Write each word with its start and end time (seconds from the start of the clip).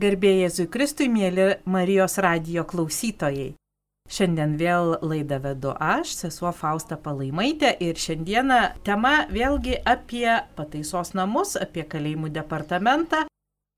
Garbėjai 0.00 0.46
Jėzui 0.46 0.64
Kristui, 0.72 1.06
mėly 1.12 1.58
Marijos 1.68 2.14
radijo 2.24 2.62
klausytojai. 2.64 3.50
Šiandien 4.08 4.54
vėl 4.56 4.94
laidą 5.04 5.36
vedu 5.44 5.74
aš, 5.76 6.14
sesuo 6.16 6.48
Fausta 6.56 6.96
Palaimaitė 6.96 7.74
ir 7.84 8.00
šiandieną 8.00 8.62
tema 8.88 9.26
vėlgi 9.28 9.76
apie 9.84 10.38
pataisos 10.56 11.12
namus, 11.12 11.58
apie 11.60 11.84
kalėjimų 11.84 12.32
departamentą. 12.32 13.26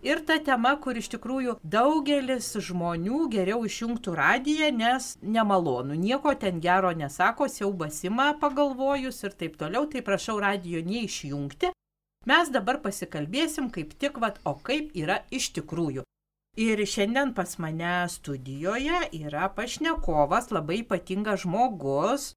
Ir 0.06 0.22
ta 0.22 0.38
tema, 0.38 0.76
kur 0.78 0.94
iš 1.02 1.10
tikrųjų 1.16 1.58
daugelis 1.66 2.52
žmonių 2.62 3.26
geriau 3.34 3.64
išjungtų 3.66 4.14
radiją, 4.14 4.70
nes 4.70 5.16
nemalonu, 5.18 5.98
nieko 5.98 6.38
ten 6.38 6.62
gero 6.62 6.94
nesako, 6.94 7.50
siaubasima 7.50 8.36
pagalvojus 8.38 9.24
ir 9.26 9.34
taip 9.34 9.58
toliau, 9.58 9.88
tai 9.90 10.06
prašau 10.06 10.38
radijo 10.46 10.86
neišjungti. 10.86 11.74
Mes 12.24 12.48
dabar 12.48 12.80
pasikalbėsim 12.80 13.68
kaip 13.72 13.92
tik, 14.00 14.16
vat, 14.22 14.38
o 14.48 14.54
kaip 14.56 14.94
yra 14.96 15.20
iš 15.34 15.50
tikrųjų. 15.58 16.04
Ir 16.56 16.80
šiandien 16.86 17.34
pas 17.34 17.56
mane 17.58 18.06
studijoje 18.08 19.00
yra 19.18 19.50
pašnekovas, 19.52 20.52
labai 20.54 20.80
ypatingas 20.84 21.42
žmogus. 21.42 22.32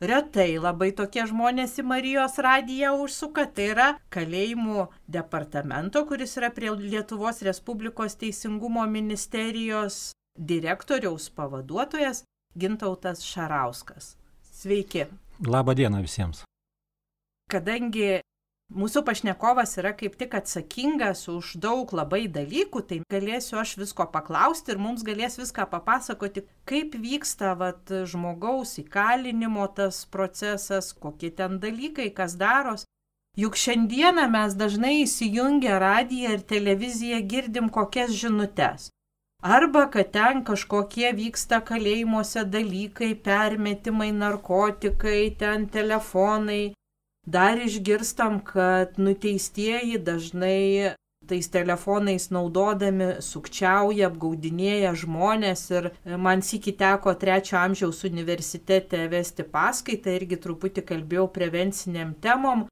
Retai 0.00 0.56
labai 0.58 0.90
tokie 0.96 1.26
žmonės 1.28 1.76
į 1.80 1.84
Marijos 1.86 2.38
radiją 2.40 2.94
užsuka. 3.04 3.44
Tai 3.54 3.66
yra 3.72 3.88
kalėjimų 4.12 4.86
departamento, 5.06 6.02
kuris 6.08 6.36
yra 6.40 6.48
prie 6.56 6.72
Lietuvos 6.72 7.42
Respublikos 7.46 8.16
Teisingumo 8.20 8.86
ministerijos 8.88 10.10
direktoriaus 10.36 11.28
pavaduotojas 11.36 12.24
Gintautas 12.58 13.22
Šarauskas. 13.24 14.16
Sveiki. 14.42 15.06
Labą 15.46 15.76
dieną 15.76 16.02
visiems. 16.02 16.42
Kadangi 17.50 18.20
Mūsų 18.70 19.00
pašnekovas 19.02 19.72
yra 19.80 19.90
kaip 19.98 20.12
tik 20.14 20.34
atsakingas 20.38 21.24
už 21.32 21.56
daug 21.58 21.90
labai 21.90 22.28
dalykų, 22.30 22.82
tai 22.86 22.98
galėsiu 23.10 23.58
aš 23.58 23.72
visko 23.80 24.06
paklausti 24.12 24.70
ir 24.70 24.78
mums 24.78 25.02
galės 25.02 25.40
viską 25.40 25.66
papasakoti, 25.72 26.44
kaip 26.70 26.94
vyksta 26.94 27.56
vat, 27.58 27.90
žmogaus 28.12 28.76
įkalinimo 28.78 29.66
tas 29.74 30.04
procesas, 30.06 30.92
kokie 30.94 31.32
ten 31.34 31.58
dalykai, 31.58 32.12
kas 32.14 32.38
daros. 32.38 32.86
Juk 33.34 33.58
šiandieną 33.58 34.30
mes 34.30 34.54
dažnai 34.54 35.00
įsijungę 35.02 35.74
radiją 35.82 36.38
ir 36.38 36.46
televiziją 36.54 37.20
girdim 37.26 37.74
kokias 37.74 38.14
žinutės. 38.22 38.92
Arba 39.42 39.88
kad 39.90 40.12
ten 40.14 40.44
kažkokie 40.46 41.10
vyksta 41.16 41.58
kalėjimuose 41.66 42.46
dalykai, 42.46 43.14
permetimai, 43.18 44.12
narkotikai, 44.14 45.34
ten 45.42 45.66
telefonai, 45.66 46.74
Dar 47.26 47.58
išgirstam, 47.60 48.40
kad 48.40 48.98
nuteistieji 48.98 49.98
dažnai 49.98 50.94
tais 51.28 51.48
telefonais 51.52 52.30
naudodami 52.32 53.10
sukčiauja, 53.22 54.08
apgaudinėja 54.08 54.94
žmonės 55.02 55.62
ir 55.76 55.90
man 56.26 56.42
sėki 56.42 56.72
teko 56.80 57.12
trečio 57.20 57.58
amžiaus 57.60 58.02
universitete 58.08 59.04
vesti 59.12 59.44
paskaitą, 59.44 60.16
irgi 60.16 60.40
truputį 60.40 60.86
kalbėjau 60.90 61.28
prevenciniam 61.36 62.16
temom. 62.24 62.66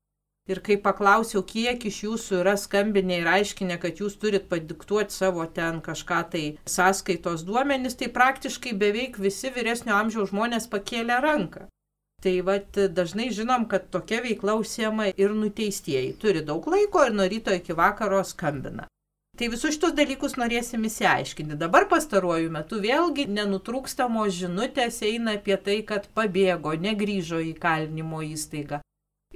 Ir 0.48 0.62
kai 0.64 0.78
paklausiau, 0.80 1.42
kiek 1.44 1.82
iš 1.90 2.02
jūsų 2.06 2.38
yra 2.40 2.54
skambinę 2.56 3.18
ir 3.20 3.26
aiškinę, 3.28 3.76
kad 3.82 4.00
jūs 4.00 4.16
turit 4.16 4.48
padiktuoti 4.48 5.12
savo 5.12 5.44
ten 5.44 5.82
kažką 5.84 6.22
tai 6.32 6.44
sąskaitos 6.64 7.44
duomenis, 7.44 7.98
tai 8.00 8.08
praktiškai 8.08 8.72
beveik 8.80 9.20
visi 9.20 9.52
vyresnio 9.52 9.92
amžiaus 10.00 10.32
žmonės 10.32 10.70
pakėlė 10.72 11.20
ranką. 11.20 11.68
Tai 12.22 12.34
vat, 12.42 12.78
dažnai 12.90 13.28
žinom, 13.30 13.68
kad 13.70 13.90
tokia 13.94 14.18
veikla 14.24 14.56
užsiema 14.58 15.12
ir 15.14 15.34
nuteistieji. 15.38 16.16
Turi 16.18 16.42
daug 16.42 16.66
laiko 16.66 17.04
ir 17.06 17.14
nuo 17.14 17.28
ryto 17.30 17.54
iki 17.54 17.76
vakaro 17.78 18.24
skambina. 18.26 18.88
Tai 19.38 19.46
visus 19.52 19.76
šitos 19.76 19.92
dalykus 19.94 20.34
norėsim 20.34 20.82
įsiaiškinti. 20.88 21.54
Dabar 21.60 21.86
pastaruoju 21.92 22.50
metu 22.50 22.80
vėlgi 22.82 23.28
nenutrūkstamos 23.30 24.34
žinutės 24.34 24.98
eina 25.06 25.36
apie 25.38 25.54
tai, 25.62 25.76
kad 25.86 26.08
pabėgo, 26.18 26.74
negryžo 26.74 27.38
į 27.38 27.52
kalinimo 27.62 28.24
įstaigą. 28.26 28.80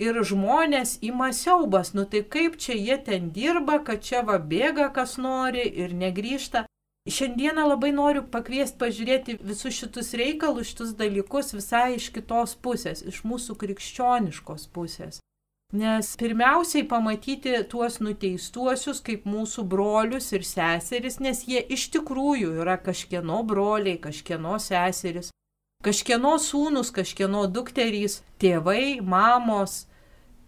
Ir 0.03 0.19
žmonės 0.26 0.97
ima 1.06 1.31
siaubas, 1.37 1.93
nu 1.94 2.03
tai 2.10 2.25
kaip 2.34 2.59
čia 2.59 2.75
jie 2.75 2.99
ten 3.06 3.31
dirba, 3.31 3.78
kad 3.87 4.03
čia 4.03 4.25
va 4.26 4.41
bėga 4.41 4.88
kas 4.97 5.19
nori 5.22 5.69
ir 5.84 5.94
negryžta. 5.94 6.64
Šiandieną 7.08 7.64
labai 7.66 7.90
noriu 7.90 8.22
pakviesti 8.30 8.78
pažiūrėti 8.78 9.34
visus 9.42 9.74
šitus 9.74 10.12
reikalus, 10.14 10.68
šitus 10.70 10.92
dalykus 10.94 11.50
visai 11.56 11.96
iš 11.96 12.12
kitos 12.14 12.54
pusės, 12.54 13.02
iš 13.02 13.24
mūsų 13.26 13.56
krikščioniškos 13.58 14.68
pusės. 14.70 15.18
Nes 15.72 16.12
pirmiausiai 16.20 16.84
pamatyti 16.86 17.56
tuos 17.72 17.96
nuteistuosius 18.04 19.00
kaip 19.02 19.24
mūsų 19.26 19.64
brolius 19.66 20.30
ir 20.36 20.44
seseris, 20.46 21.18
nes 21.18 21.42
jie 21.48 21.64
iš 21.74 21.88
tikrųjų 21.96 22.54
yra 22.62 22.76
kažkieno 22.78 23.40
broliai, 23.42 23.96
kažkieno 23.98 24.60
seseris, 24.62 25.32
kažkieno 25.82 26.36
sūnus, 26.38 26.92
kažkieno 26.94 27.48
dukterys, 27.50 28.20
tėvai, 28.38 29.00
mamos, 29.02 29.88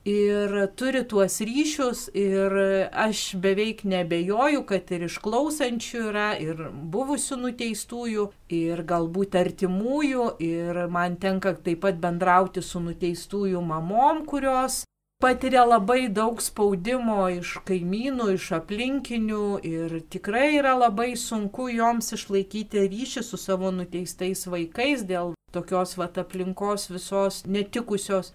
ir 0.05 0.55
turi 0.77 1.03
tuos 1.09 1.41
ryšius 1.41 2.09
ir 2.15 2.53
aš 2.93 3.35
beveik 3.41 3.85
nebejoju, 3.89 4.65
kad 4.69 4.91
ir 4.93 5.07
išklausančių 5.09 6.01
yra, 6.11 6.31
ir 6.37 6.61
buvusių 6.93 7.41
nuteistųjų, 7.47 8.27
ir 8.53 8.85
galbūt 8.85 9.37
artimųjų, 9.41 10.27
ir 10.45 10.85
man 10.93 11.17
tenka 11.17 11.55
taip 11.57 11.85
pat 11.87 12.01
bendrauti 12.01 12.63
su 12.63 12.85
nuteistųjų 12.85 13.65
mamom, 13.65 14.25
kurios 14.29 14.85
patiria 15.25 15.65
labai 15.65 16.11
daug 16.13 16.43
spaudimo 16.45 17.23
iš 17.33 17.57
kaimynų, 17.65 18.35
iš 18.37 18.51
aplinkinių 18.59 19.45
ir 19.65 20.01
tikrai 20.13 20.59
yra 20.59 20.75
labai 20.77 21.15
sunku 21.17 21.71
joms 21.73 22.13
išlaikyti 22.13 22.85
ryšį 22.93 23.25
su 23.25 23.41
savo 23.41 23.73
nuteistais 23.73 24.45
vaikais 24.45 25.07
dėl 25.09 25.33
tokios 25.55 25.97
vat 25.97 26.19
aplinkos 26.21 26.91
visos 26.93 27.45
netikusios 27.47 28.35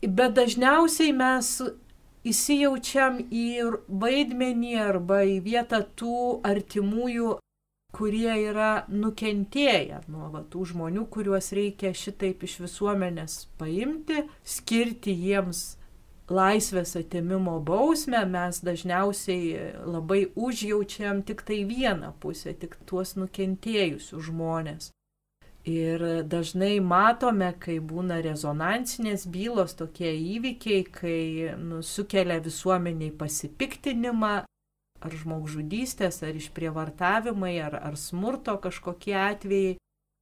Bet 0.00 0.32
dažniausiai 0.38 1.12
mes 1.12 1.48
įsijaučiam 2.24 3.18
į 3.28 3.46
vaidmenį 3.88 4.74
arba 4.80 5.22
į 5.28 5.40
vietą 5.44 5.82
tų 5.96 6.40
artimųjų, 6.46 7.34
kurie 7.92 8.32
yra 8.46 8.86
nukentėję 8.88 10.00
nuo 10.08 10.30
va, 10.32 10.44
tų 10.48 10.70
žmonių, 10.72 11.04
kuriuos 11.12 11.50
reikia 11.56 11.92
šitaip 11.96 12.44
iš 12.46 12.60
visuomenės 12.64 13.36
paimti, 13.60 14.24
skirti 14.46 15.12
jiems 15.12 15.64
laisvės 16.30 16.94
atimimo 16.96 17.58
bausmę, 17.66 18.22
mes 18.30 18.62
dažniausiai 18.64 19.74
labai 19.84 20.22
užjaučiam 20.38 21.24
tik 21.26 21.42
tai 21.44 21.64
vieną 21.68 22.14
pusę, 22.22 22.54
tik 22.54 22.78
tuos 22.86 23.16
nukentėjusius 23.18 24.30
žmonės. 24.30 24.92
Ir 25.70 26.02
dažnai 26.26 26.78
matome, 26.82 27.50
kai 27.62 27.76
būna 27.84 28.20
rezonansinės 28.24 29.26
bylos, 29.30 29.76
tokie 29.78 30.10
įvykiai, 30.10 30.86
kai 30.94 31.20
nu, 31.60 31.82
sukelia 31.84 32.40
visuomeniai 32.42 33.12
pasipiktinimą, 33.20 34.32
ar 35.00 35.16
žmogžudystės, 35.22 36.22
ar 36.26 36.38
išprievartavimai, 36.40 37.54
ar, 37.64 37.76
ar 37.90 38.00
smurto 38.00 38.56
kažkokie 38.64 39.16
atvejai. 39.20 39.76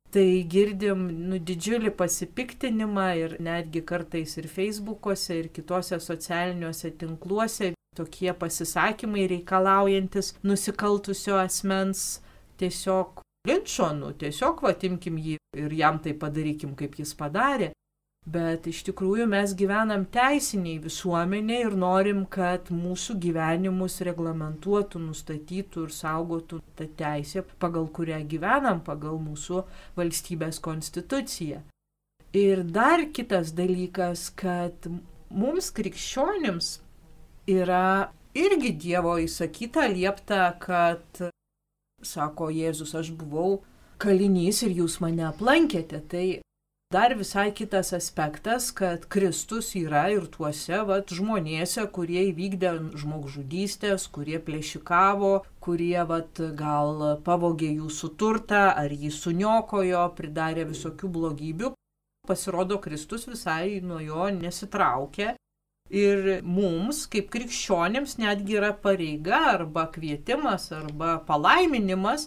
Tai 0.08 0.26
girdim 0.48 1.02
nu, 1.28 1.36
didžiulį 1.36 1.90
pasipiktinimą 1.96 3.08
ir 3.22 3.34
netgi 3.44 3.82
kartais 3.84 4.38
ir 4.40 4.48
Facebook'ose, 4.48 5.36
ir 5.36 5.50
kitose 5.52 5.98
socialiniuose 6.00 6.94
tinkluose 6.96 7.74
tokie 7.98 8.32
pasisakymai 8.32 9.26
reikalaujantis 9.34 10.32
nusikaltusio 10.46 11.36
asmens 11.42 12.22
tiesiog 12.60 13.20
linčo, 13.48 13.88
nu 13.96 14.12
tiesiog 14.20 14.62
vatimkim 14.66 15.18
jį 15.18 15.36
ir 15.58 15.74
jam 15.80 15.98
tai 16.04 16.14
padarykim, 16.14 16.76
kaip 16.78 16.98
jis 17.00 17.14
padarė. 17.18 17.72
Bet 18.28 18.66
iš 18.68 18.82
tikrųjų 18.84 19.24
mes 19.30 19.54
gyvenam 19.56 20.02
teisiniai 20.12 20.76
visuomenė 20.84 21.60
ir 21.64 21.76
norim, 21.80 22.26
kad 22.28 22.68
mūsų 22.68 23.16
gyvenimus 23.22 24.02
reglamentuotų, 24.04 25.00
nustatytų 25.00 25.86
ir 25.86 25.94
saugotų 25.96 26.58
tą 26.76 26.88
teisę, 26.98 27.46
pagal 27.62 27.88
kurią 27.88 28.18
gyvenam, 28.28 28.82
pagal 28.84 29.16
mūsų 29.22 29.62
valstybės 29.96 30.60
konstituciją. 30.60 31.62
Ir 32.36 32.66
dar 32.68 33.06
kitas 33.16 33.54
dalykas, 33.56 34.28
kad 34.36 34.90
mums 35.32 35.70
krikščionims 35.72 36.74
yra 37.48 38.12
irgi 38.36 38.74
Dievo 38.76 39.16
įsakyta 39.24 39.88
liepta, 39.88 40.50
kad 40.60 41.22
Sako 42.02 42.52
Jėzus, 42.54 42.94
aš 42.94 43.10
buvau 43.18 43.62
kalinys 43.98 44.62
ir 44.62 44.76
jūs 44.82 45.00
mane 45.02 45.24
aplankėte. 45.26 45.98
Tai 46.10 46.26
dar 46.94 47.14
visai 47.18 47.50
kitas 47.52 47.90
aspektas, 47.96 48.70
kad 48.70 49.08
Kristus 49.10 49.72
yra 49.78 50.04
ir 50.14 50.28
tuose 50.30 50.78
vat, 50.86 51.10
žmonėse, 51.10 51.84
kurie 51.94 52.28
įvykdė 52.30 52.74
žmogžudystės, 53.02 54.06
kurie 54.14 54.38
plėšikavo, 54.38 55.32
kurie 55.64 55.98
vat, 56.12 56.38
gal 56.62 57.18
pavogė 57.26 57.72
jūsų 57.80 58.12
turtą 58.20 58.68
ar 58.70 58.94
jį 58.94 59.10
suniokojo, 59.18 60.06
pridarė 60.20 60.68
visokių 60.70 61.12
blogybių. 61.18 61.74
Pasirodo, 62.28 62.78
Kristus 62.84 63.26
visai 63.26 63.80
nuo 63.80 63.98
jo 64.04 64.30
nesitraukė 64.38 65.37
Ir 65.88 66.42
mums, 66.44 67.06
kaip 67.08 67.30
krikščionėms, 67.32 68.18
netgi 68.20 68.58
yra 68.60 68.74
pareiga 68.76 69.38
arba 69.54 69.86
kvietimas 69.92 70.68
arba 70.76 71.16
palaiminimas, 71.24 72.26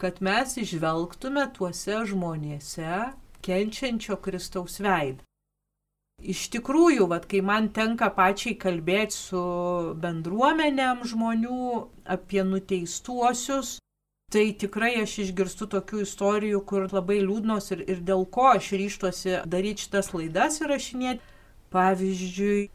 kad 0.00 0.18
mes 0.20 0.56
išvelgtume 0.58 1.46
tuose 1.54 2.02
žmonėse 2.10 3.12
kenčiančio 3.46 4.18
Kristaus 4.24 4.80
veidą. 4.82 5.22
Iš 6.16 6.46
tikrųjų, 6.54 7.06
vat, 7.12 7.26
kai 7.28 7.42
man 7.44 7.68
tenka 7.76 8.08
pačiai 8.16 8.56
kalbėti 8.58 9.14
su 9.14 9.40
bendruomenėm 10.00 11.02
žmonių 11.04 11.58
apie 12.14 12.40
nuteistuosius, 12.42 13.76
tai 14.32 14.46
tikrai 14.58 14.94
aš 15.02 15.18
išgirstu 15.26 15.68
tokių 15.74 16.00
istorijų, 16.06 16.62
kur 16.66 16.88
labai 16.90 17.20
liūdnos 17.20 17.68
ir, 17.76 17.84
ir 17.86 18.00
dėl 18.00 18.24
ko 18.32 18.48
aš 18.54 18.72
ryštuosi 18.80 19.42
daryti 19.46 19.86
šitas 19.86 20.10
laidas 20.16 20.58
įrašinėti. 20.64 21.34
Pavyzdžiui, 21.74 22.70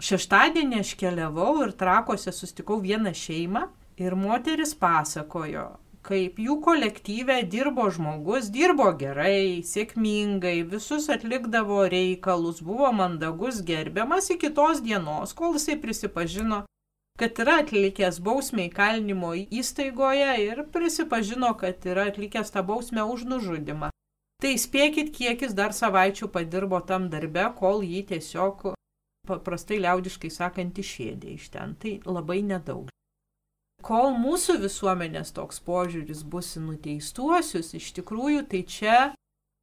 Šeštadienį 0.00 0.80
aš 0.80 0.94
keliavau 0.96 1.60
ir 1.66 1.72
trakose 1.76 2.32
sustikau 2.32 2.78
vieną 2.80 3.12
šeimą 3.12 3.66
ir 4.00 4.14
moteris 4.16 4.72
pasakojo, 4.74 5.66
kaip 6.02 6.40
jų 6.40 6.56
kolektyve 6.64 7.36
dirbo 7.52 7.90
žmogus, 7.92 8.48
dirbo 8.54 8.88
gerai, 8.96 9.60
sėkmingai, 9.60 10.62
visus 10.72 11.10
atlikdavo 11.12 11.84
reikalus, 11.92 12.62
buvo 12.64 12.88
mandagus, 12.96 13.60
gerbiamas 13.60 14.32
iki 14.32 14.50
tos 14.56 14.80
dienos, 14.80 15.36
kol 15.36 15.58
jisai 15.60 15.76
prisipažino, 15.84 16.64
kad 17.20 17.36
yra 17.44 17.60
atlikęs 17.60 18.18
bausmę 18.24 18.70
įkalinimo 18.70 19.36
įstaigoje 19.60 20.34
ir 20.48 20.64
prisipažino, 20.72 21.52
kad 21.60 21.84
yra 21.84 22.08
atlikęs 22.08 22.50
tą 22.50 22.64
bausmę 22.64 23.04
už 23.04 23.28
nužudimą. 23.28 23.92
Tai 24.42 24.58
spėkit, 24.58 25.12
kiek 25.14 25.44
jis 25.44 25.52
dar 25.54 25.76
savaičių 25.76 26.32
padirbo 26.32 26.80
tam 26.80 27.12
darbe, 27.12 27.44
kol 27.60 27.84
jį 27.86 28.06
tiesiog 28.08 28.72
paprastai 29.28 29.78
liaudiškai 29.82 30.30
sakant, 30.32 30.78
išėdė 30.78 31.36
iš 31.36 31.50
ten. 31.54 31.76
Tai 31.78 31.98
labai 32.06 32.40
nedaug. 32.46 32.90
Kol 33.82 34.12
mūsų 34.14 34.60
visuomenės 34.62 35.32
toks 35.34 35.58
požiūris 35.66 36.22
bus 36.22 36.52
į 36.58 36.62
nuteistuosius, 36.68 37.72
iš 37.74 37.90
tikrųjų 37.98 38.44
tai 38.50 38.62
čia 38.62 38.98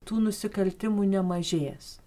tų 0.08 0.20
nusikaltimų 0.26 1.08
nemažės. 1.14 1.98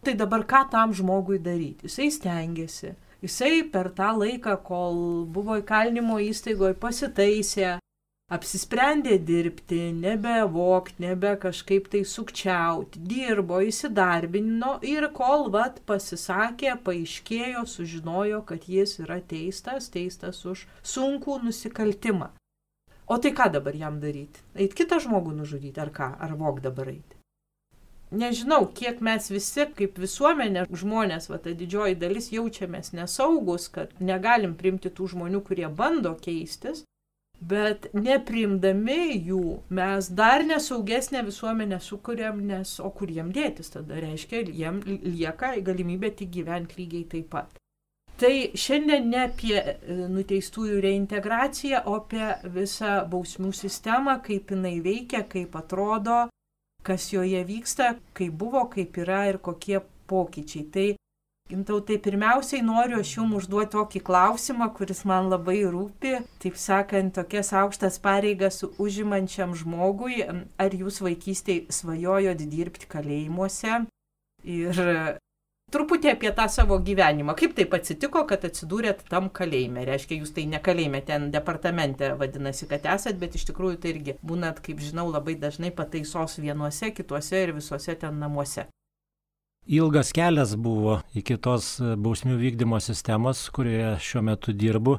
Tai 0.00 0.14
dabar 0.16 0.46
ką 0.48 0.62
tam 0.72 0.94
žmogui 0.96 1.36
daryti? 1.44 1.84
Jisai 1.88 2.08
stengiasi. 2.14 2.94
Jisai 3.20 3.66
per 3.68 3.90
tą 3.92 4.14
laiką, 4.16 4.54
kol 4.64 5.26
buvo 5.28 5.58
įkalinimo 5.60 6.16
įstaigoje, 6.24 6.78
pasitaisė, 6.80 7.74
apsisprendė 8.30 9.18
dirbti, 9.26 9.80
nebevokti, 9.98 11.02
nebe 11.04 11.34
kažkaip 11.42 11.90
tai 11.92 12.02
sukčiauti, 12.06 13.02
dirbo, 13.12 13.60
įsidarbino 13.66 14.76
ir 14.86 15.08
kol 15.16 15.48
vat 15.54 15.80
pasisakė, 15.90 16.76
paaiškėjo, 16.86 17.66
sužinojo, 17.74 18.42
kad 18.46 18.68
jis 18.70 18.98
yra 19.04 19.20
teistas, 19.20 19.90
teistas 19.92 20.44
už 20.46 20.66
sunkų 20.94 21.40
nusikaltimą. 21.46 22.30
O 23.10 23.18
tai 23.18 23.34
ką 23.34 23.48
dabar 23.50 23.74
jam 23.74 23.98
daryti? 23.98 24.38
Eit 24.54 24.76
kitą 24.78 25.00
žmogų 25.02 25.34
nužudyti 25.40 25.82
ar 25.82 25.90
ką? 25.90 26.12
Ar 26.22 26.36
vok 26.38 26.60
dabar 26.62 26.92
eiti? 26.92 27.18
Nežinau, 28.10 28.64
kiek 28.74 28.98
mes 29.06 29.28
visi 29.30 29.66
kaip 29.78 29.98
visuomenė 30.02 30.64
žmonės, 30.70 31.28
va 31.30 31.38
ta 31.42 31.52
didžioji 31.54 31.98
dalis 31.98 32.30
jaučiamės 32.34 32.90
nesaugus, 32.94 33.68
kad 33.70 33.92
negalim 34.02 34.56
primti 34.58 34.90
tų 34.90 35.12
žmonių, 35.12 35.42
kurie 35.46 35.68
bando 35.70 36.16
keistis, 36.22 36.82
Bet 37.40 37.86
neprimdami 37.96 39.14
jų 39.24 39.44
mes 39.72 40.10
dar 40.12 40.44
nesaugesnę 40.44 41.22
visuomenę 41.24 41.78
sukūrėm, 41.80 42.42
nes 42.50 42.74
o 42.84 42.90
kur 42.92 43.08
jiem 43.08 43.30
dėtis 43.32 43.72
tada 43.72 43.96
reiškia, 44.02 44.42
jiem 44.52 44.82
lieka 44.84 45.54
galimybė 45.64 46.12
tik 46.18 46.34
gyventi 46.36 46.82
lygiai 46.82 47.06
taip 47.14 47.30
pat. 47.32 47.56
Tai 48.20 48.34
šiandien 48.52 49.06
ne 49.08 49.22
apie 49.24 49.56
e, 49.56 49.74
nuteistųjų 50.12 50.82
reintegraciją, 50.84 51.80
o 51.88 51.96
apie 52.02 52.26
visą 52.52 52.98
bausmių 53.08 53.54
sistemą, 53.56 54.18
kaip 54.26 54.52
jinai 54.52 54.74
veikia, 54.84 55.22
kaip 55.24 55.56
atrodo, 55.56 56.26
kas 56.84 57.08
joje 57.14 57.40
vyksta, 57.48 57.94
kaip 58.12 58.36
buvo, 58.36 58.66
kaip 58.68 59.00
yra 59.00 59.22
ir 59.30 59.40
kokie 59.40 59.80
pokyčiai. 60.12 60.66
Tai 60.74 60.86
Gintautai, 61.50 61.96
pirmiausiai 61.98 62.62
noriu 62.62 63.00
aš 63.02 63.16
jums 63.16 63.40
užduoti 63.40 63.72
tokį 63.74 64.02
klausimą, 64.06 64.68
kuris 64.76 65.00
man 65.08 65.30
labai 65.32 65.58
rūpi, 65.66 66.12
taip 66.42 66.58
sakant, 66.60 67.16
tokias 67.16 67.50
aukštas 67.58 67.98
pareigas 68.04 68.62
užimančiam 68.78 69.56
žmogui. 69.58 70.20
Ar 70.62 70.76
jūs 70.82 71.00
vaikystėje 71.02 71.74
svajojot 71.74 72.44
dirbti 72.52 72.86
kalėjimuose? 72.92 73.80
Ir 74.46 74.78
truputį 75.74 76.12
apie 76.12 76.30
tą 76.38 76.46
savo 76.50 76.78
gyvenimą. 76.86 77.34
Kaip 77.38 77.54
taip 77.58 77.74
atsitiko, 77.78 78.22
kad 78.30 78.46
atsidūrėt 78.46 79.04
tam 79.10 79.26
kalėjime? 79.34 79.84
Reiškia, 79.88 80.20
jūs 80.22 80.34
tai 80.36 80.46
ne 80.50 80.62
kalėjime, 80.62 81.02
ten 81.06 81.30
departamente 81.34 82.12
vadinasi, 82.20 82.68
kad 82.70 82.86
esat, 82.94 83.18
bet 83.18 83.38
iš 83.38 83.48
tikrųjų 83.50 83.80
tai 83.82 83.94
irgi 83.94 84.18
būnat, 84.22 84.62
kaip 84.64 84.82
žinau, 84.82 85.08
labai 85.10 85.34
dažnai 85.40 85.74
pataisos 85.74 86.38
vienuose, 86.42 86.94
kituose 86.94 87.42
ir 87.46 87.54
visuose 87.58 87.98
ten 87.98 88.22
namuose. 88.22 88.70
Ilgas 89.66 90.12
kelias 90.12 90.56
buvo 90.56 91.00
iki 91.14 91.36
tos 91.36 91.76
bausmių 91.80 92.38
vykdymo 92.40 92.80
sistemos, 92.80 93.42
kurioje 93.54 93.98
šiuo 94.02 94.22
metu 94.26 94.54
dirbu, 94.56 94.96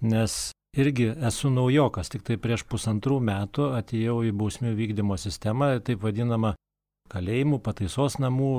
nes 0.00 0.36
irgi 0.76 1.10
esu 1.28 1.50
naujokas, 1.50 2.08
tik 2.12 2.22
tai 2.24 2.36
prieš 2.40 2.64
pusantrų 2.70 3.18
metų 3.20 3.72
atėjau 3.80 4.20
į 4.28 4.32
bausmių 4.36 4.72
vykdymo 4.78 5.18
sistemą, 5.20 5.74
taip 5.84 6.04
vadinamą 6.04 6.54
kalėjimų, 7.12 7.60
pataisos 7.64 8.18
namų 8.22 8.52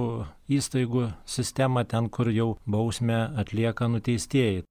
įstaigų 0.58 1.08
sistemą, 1.28 1.84
ten, 1.90 2.10
kur 2.10 2.32
jau 2.32 2.58
bausmę 2.66 3.28
atlieka 3.38 3.90
nuteistieji. 3.92 4.66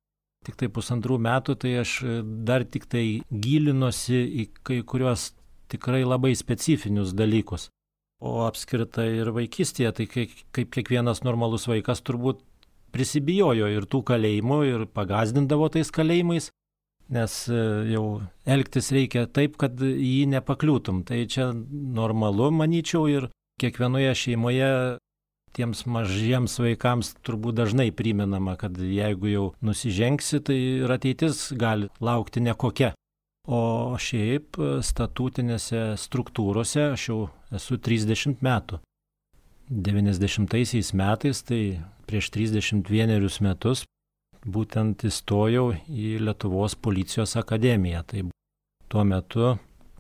Tik 0.47 0.59
tai 0.61 0.69
pusantrų 0.71 1.19
metų, 1.19 1.57
tai 1.59 1.73
aš 1.83 1.99
dar 2.47 2.65
tik 2.65 2.87
tai 2.87 3.23
gilinosi 3.31 4.23
į 4.43 4.45
kai 4.63 4.83
kuriuos 4.87 5.33
tikrai 5.73 6.05
labai 6.07 6.35
specifinius 6.39 7.15
dalykus. 7.17 7.69
O 8.25 8.47
apskritai 8.47 9.11
ir 9.19 9.31
vaikystėje, 9.37 9.93
tai 9.93 10.07
kaip, 10.09 10.37
kaip 10.57 10.71
kiekvienas 10.73 11.21
normalus 11.27 11.67
vaikas 11.69 12.01
turbūt 12.01 12.41
prisibijojo 12.95 13.69
ir 13.69 13.85
tų 13.93 14.01
kalėjimų 14.09 14.61
ir 14.71 14.85
pagazdindavo 14.97 15.69
tais 15.75 15.91
kalėjimais, 15.93 16.49
nes 17.13 17.35
e, 17.53 17.63
jau 17.93 18.05
elgtis 18.49 18.89
reikia 18.95 19.27
taip, 19.29 19.59
kad 19.61 19.77
jį 19.81 20.31
nepakliūtum. 20.33 21.05
Tai 21.09 21.21
čia 21.29 21.51
normalu, 21.53 22.49
manyčiau, 22.57 23.05
ir 23.11 23.29
kiekvienoje 23.61 24.15
šeimoje 24.17 24.71
tiems 25.57 25.85
mažiems 25.89 26.59
vaikams 26.61 27.15
turbūt 27.25 27.57
dažnai 27.61 27.89
priminama, 27.97 28.57
kad 28.61 28.77
jeigu 28.77 29.31
jau 29.33 29.47
nusižengsi, 29.65 30.41
tai 30.45 30.57
ir 30.85 30.93
ateitis 30.93 31.51
gali 31.57 31.89
laukti 32.01 32.43
nekokia. 32.45 32.93
O 33.47 33.95
šiaip 33.95 34.59
statutinėse 34.83 35.95
struktūrose 36.03 36.89
aš 36.97 37.09
jau 37.09 37.19
esu 37.55 37.79
30 37.79 38.43
metų. 38.43 38.81
90 39.71 40.95
metais, 40.95 41.43
tai 41.47 41.61
prieš 42.07 42.31
31 42.35 43.41
metus, 43.43 43.85
būtent 44.47 45.07
įstojau 45.07 45.73
į 45.91 46.19
Lietuvos 46.27 46.75
policijos 46.75 47.37
akademiją. 47.39 48.03
Tai 48.07 48.25
tuo 48.91 49.05
metu 49.07 49.57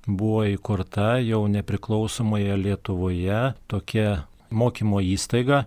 buvo 0.06 0.44
įkurta 0.46 1.16
jau 1.22 1.46
nepriklausomoje 1.50 2.54
Lietuvoje 2.62 3.54
tokia 3.70 4.26
mokymo 4.50 5.02
įstaiga 5.02 5.64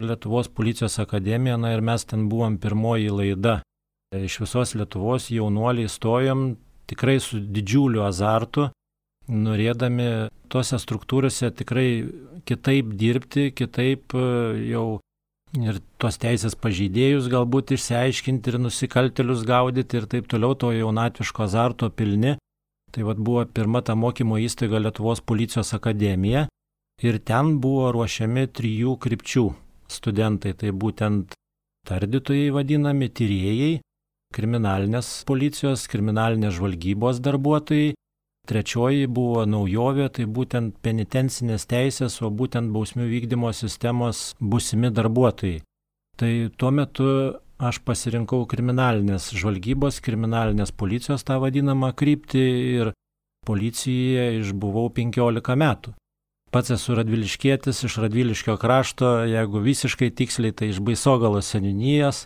Lietuvos 0.00 0.48
policijos 0.48 0.98
akademija, 0.98 1.58
na 1.60 1.74
ir 1.74 1.82
mes 1.84 2.06
ten 2.08 2.28
buvom 2.30 2.56
pirmoji 2.58 3.10
laida. 3.12 3.60
Iš 4.16 4.40
visos 4.46 4.74
Lietuvos 4.74 5.28
jaunuoliai 5.30 5.90
stojom 5.90 6.54
tikrai 6.90 7.18
su 7.22 7.40
didžiuliu 7.40 8.02
azartu, 8.06 8.68
norėdami 9.30 10.28
tose 10.50 10.78
struktūrose 10.82 11.52
tikrai 11.54 11.88
kitaip 12.48 12.94
dirbti, 12.98 13.50
kitaip 13.54 14.14
e, 14.18 14.26
jau 14.72 14.86
ir 15.58 15.80
tos 16.02 16.18
teisės 16.20 16.54
pažeidėjus 16.58 17.28
galbūt 17.30 17.74
išsiaiškinti 17.76 18.52
ir 18.52 18.60
nusikaltelius 18.62 19.42
gaudyti 19.46 19.98
ir 19.98 20.06
taip 20.10 20.30
toliau, 20.30 20.54
to 20.54 20.72
jaunatviško 20.74 21.46
azarto 21.46 21.90
pilni. 21.90 22.36
Tai 22.90 23.04
vad 23.06 23.20
buvo 23.22 23.44
pirma 23.46 23.82
ta 23.86 23.94
mokymo 23.94 24.38
įstaiga 24.42 24.80
Lietuvos 24.82 25.20
policijos 25.22 25.70
akademija 25.76 26.48
ir 27.06 27.18
ten 27.22 27.58
buvo 27.62 27.92
ruošiami 27.94 28.48
trijų 28.50 28.96
krypčių 28.98 29.44
studentai, 29.90 30.56
tai 30.58 30.72
būtent 30.74 31.36
tardytojai 31.86 32.50
vadinami, 32.54 33.08
tyrėjai 33.08 33.70
kriminalinės 34.34 35.24
policijos, 35.28 35.86
kriminalinės 35.90 36.56
žvalgybos 36.58 37.20
darbuotojai. 37.24 37.94
Trečioji 38.50 39.06
buvo 39.06 39.44
naujovė, 39.46 40.08
tai 40.16 40.24
būtent 40.26 40.78
penitencinės 40.82 41.66
teisės, 41.70 42.16
o 42.24 42.30
būtent 42.32 42.72
bausmių 42.74 43.06
vykdymo 43.10 43.52
sistemos 43.54 44.32
busimi 44.40 44.90
darbuotojai. 44.90 45.60
Tai 46.18 46.32
tuo 46.56 46.70
metu 46.74 47.06
aš 47.60 47.78
pasirinkau 47.84 48.46
kriminalinės 48.50 49.30
žvalgybos, 49.36 50.00
kriminalinės 50.04 50.72
policijos 50.72 51.24
tą 51.28 51.38
vadinamą 51.42 51.92
kryptį 51.96 52.44
ir 52.80 52.92
policijoje 53.46 54.40
išbuvau 54.40 54.88
15 54.96 55.56
metų. 55.60 55.94
Pats 56.50 56.72
esu 56.74 56.96
radviliškėtis 56.98 57.84
iš 57.86 58.00
Radviliškio 58.02 58.56
krašto, 58.58 59.20
jeigu 59.30 59.60
visiškai 59.62 60.08
tiksliai, 60.18 60.50
tai 60.50 60.72
iš 60.72 60.80
Baisogalos 60.82 61.46
seninijos, 61.52 62.24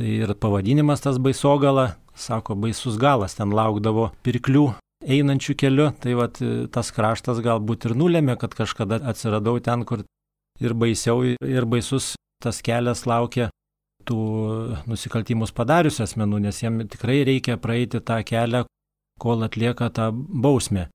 Tai 0.00 0.08
ir 0.08 0.30
pavadinimas 0.40 1.02
tas 1.04 1.18
baisogala, 1.20 1.98
sako, 2.16 2.54
baisus 2.56 2.94
galas, 2.96 3.34
ten 3.36 3.50
laukdavo 3.52 4.06
pirklių 4.24 4.70
einančių 5.04 5.54
keliu, 5.60 5.88
tai 6.00 6.14
vat, 6.16 6.38
tas 6.72 6.88
kraštas 6.96 7.42
galbūt 7.44 7.84
ir 7.84 7.94
nulėmė, 8.00 8.38
kad 8.40 8.54
kažkada 8.56 9.02
atsiradau 9.12 9.58
ten, 9.60 9.84
kur 9.84 10.06
ir 10.64 10.72
baisiau, 10.72 11.20
ir 11.36 11.66
baisus 11.68 12.14
tas 12.40 12.62
kelias 12.64 13.04
laukia 13.04 13.50
tų 14.08 14.20
nusikaltimus 14.88 15.52
padariusių 15.52 16.06
asmenų, 16.06 16.38
nes 16.46 16.62
jiem 16.62 16.80
tikrai 16.88 17.18
reikia 17.28 17.58
praeiti 17.60 18.00
tą 18.00 18.22
kelią, 18.24 18.62
kol 19.20 19.44
atlieka 19.44 19.90
tą 19.92 20.08
bausmę. 20.16 20.86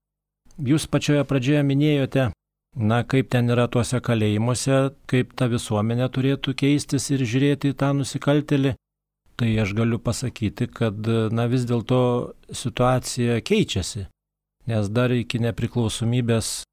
Jūs 0.57 0.87
pačioje 0.89 1.27
pradžioje 1.29 1.61
minėjote, 1.67 2.31
na, 2.73 3.03
kaip 3.05 3.29
ten 3.29 3.53
yra 3.53 3.67
tuose 3.69 4.01
kalėjimuose, 4.01 4.79
kaip 5.05 5.37
ta 5.37 5.45
visuomenė 5.51 6.09
turėtų 6.09 6.55
keistis 6.57 7.11
ir 7.13 7.21
žiūrėti 7.21 7.75
į 7.75 7.77
tą 7.83 7.91
nusikaltelį. 7.99 8.73
Tai 9.35 9.49
aš 9.59 9.73
galiu 9.75 9.99
pasakyti, 9.99 10.69
kad, 10.71 11.07
na, 11.35 11.47
vis 11.51 11.65
dėlto 11.67 12.01
situacija 12.55 13.41
keičiasi. 13.43 14.05
Nes 14.71 14.87
dar 14.89 15.11
iki 15.11 15.41
nepriklausomybės 15.43 16.63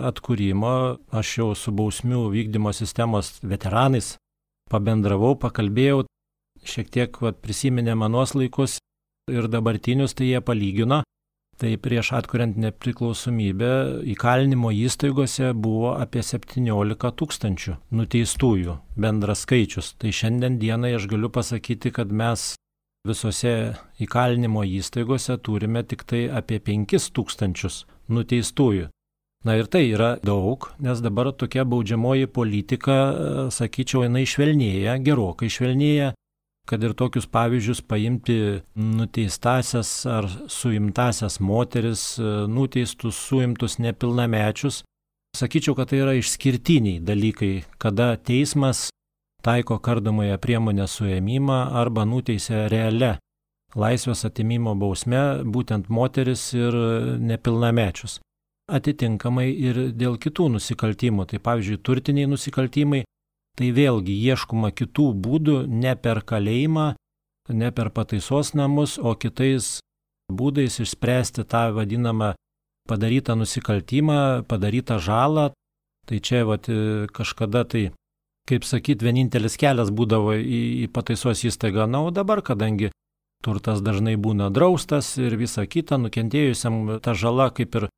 atkūrimo 0.00 0.74
aš 1.16 1.32
jau 1.38 1.48
su 1.56 1.72
bausmių 1.74 2.26
vykdymo 2.32 2.72
sistemos 2.76 3.38
veteranais 3.42 4.14
pabendravau, 4.70 5.34
pakalbėjau, 5.40 6.04
šiek 6.62 6.90
tiek 6.94 7.16
vat, 7.24 7.40
prisiminė 7.42 7.96
manos 7.98 8.36
laikus 8.36 8.78
ir 9.30 9.48
dabartinius, 9.50 10.14
tai 10.14 10.30
jie 10.30 10.40
palygino. 10.44 11.02
Tai 11.60 11.74
prieš 11.76 12.14
atkuriant 12.16 12.56
nepriklausomybę 12.56 13.72
įkalinimo 14.14 14.70
įstaigose 14.72 15.50
buvo 15.52 15.90
apie 16.00 16.22
17 16.24 17.10
tūkstančių 17.20 17.74
nuteistųjų 17.98 18.76
bendras 18.96 19.42
skaičius. 19.44 19.90
Tai 20.00 20.08
šiandien 20.08 20.56
dienai 20.62 20.94
aš 20.96 21.04
galiu 21.10 21.28
pasakyti, 21.28 21.92
kad 21.92 22.08
mes 22.08 22.54
visose 23.04 23.52
įkalinimo 24.00 24.64
įstaigose 24.64 25.36
turime 25.44 25.84
tik 25.84 26.06
tai 26.08 26.22
apie 26.32 26.62
5 26.64 27.10
tūkstančius 27.12 27.84
nuteistųjų. 28.08 28.88
Na 29.44 29.56
ir 29.60 29.68
tai 29.72 29.86
yra 29.88 30.14
daug, 30.24 30.66
nes 30.80 31.04
dabar 31.04 31.30
tokia 31.32 31.66
baudžiamoji 31.68 32.28
politika, 32.28 32.96
sakyčiau, 33.52 34.06
jinai 34.08 34.24
švelnėja, 34.28 34.98
gerokai 35.04 35.48
švelnėja, 35.52 36.10
kad 36.68 36.82
ir 36.84 36.94
tokius 36.94 37.26
pavyzdžius 37.26 37.80
paimti 37.82 38.36
nuteistasias 38.74 39.90
ar 40.06 40.28
suimtasias 40.48 41.40
moteris, 41.40 42.04
nuteistus, 42.48 43.18
suimtus 43.28 43.78
nepilnamečius. 43.78 44.82
Sakyčiau, 45.36 45.76
kad 45.78 45.90
tai 45.90 46.00
yra 46.02 46.14
išskirtiniai 46.18 47.02
dalykai, 47.06 47.64
kada 47.78 48.16
teismas 48.16 48.88
taiko 49.46 49.78
kardomąją 49.78 50.38
priemonę 50.42 50.86
suėmimą 50.90 51.60
arba 51.80 52.04
nuteisė 52.04 52.66
realią 52.70 53.14
laisvės 53.78 54.24
atimimo 54.26 54.74
bausmę 54.74 55.44
būtent 55.46 55.86
moteris 55.88 56.50
ir 56.58 56.74
nepilnamečius 57.22 58.18
atitinkamai 58.70 59.48
ir 59.50 59.80
dėl 59.98 60.18
kitų 60.20 60.48
nusikaltimų. 60.56 61.26
Tai 61.30 61.40
pavyzdžiui, 61.42 61.80
turtiniai 61.82 62.30
nusikaltimai, 62.30 63.04
tai 63.60 63.74
vėlgi 63.76 64.14
ieškoma 64.16 64.70
kitų 64.72 65.10
būdų 65.20 65.54
ne 65.68 65.92
per 66.00 66.22
kalėjimą, 66.24 66.94
ne 67.52 67.68
per 67.76 67.90
pataisos 67.92 68.54
namus, 68.56 68.96
o 68.96 69.12
kitais 69.12 69.82
būdais 70.32 70.78
išspręsti 70.80 71.44
tą 71.44 71.66
vadinamą 71.76 72.32
padarytą 72.88 73.36
nusikaltimą, 73.36 74.46
padarytą 74.48 74.96
žalą. 75.04 75.50
Tai 76.08 76.18
čia 76.24 76.46
vat, 76.48 76.70
kažkada 77.12 77.66
tai, 77.68 77.82
kaip 78.48 78.64
sakyt, 78.64 79.04
vienintelis 79.04 79.58
kelias 79.60 79.92
būdavo 79.92 80.32
į, 80.40 80.62
į 80.86 80.90
pataisos 80.96 81.44
įstaigą, 81.44 81.84
na, 81.84 82.00
o 82.00 82.10
dabar, 82.10 82.40
kadangi 82.40 82.88
turtas 83.44 83.84
dažnai 83.84 84.16
būna 84.16 84.48
draustas 84.48 85.12
ir 85.20 85.36
visa 85.36 85.66
kita, 85.68 86.00
nukentėjusiam 86.00 86.96
ta 87.04 87.12
žala 87.12 87.50
kaip 87.52 87.76
ir 87.76 87.90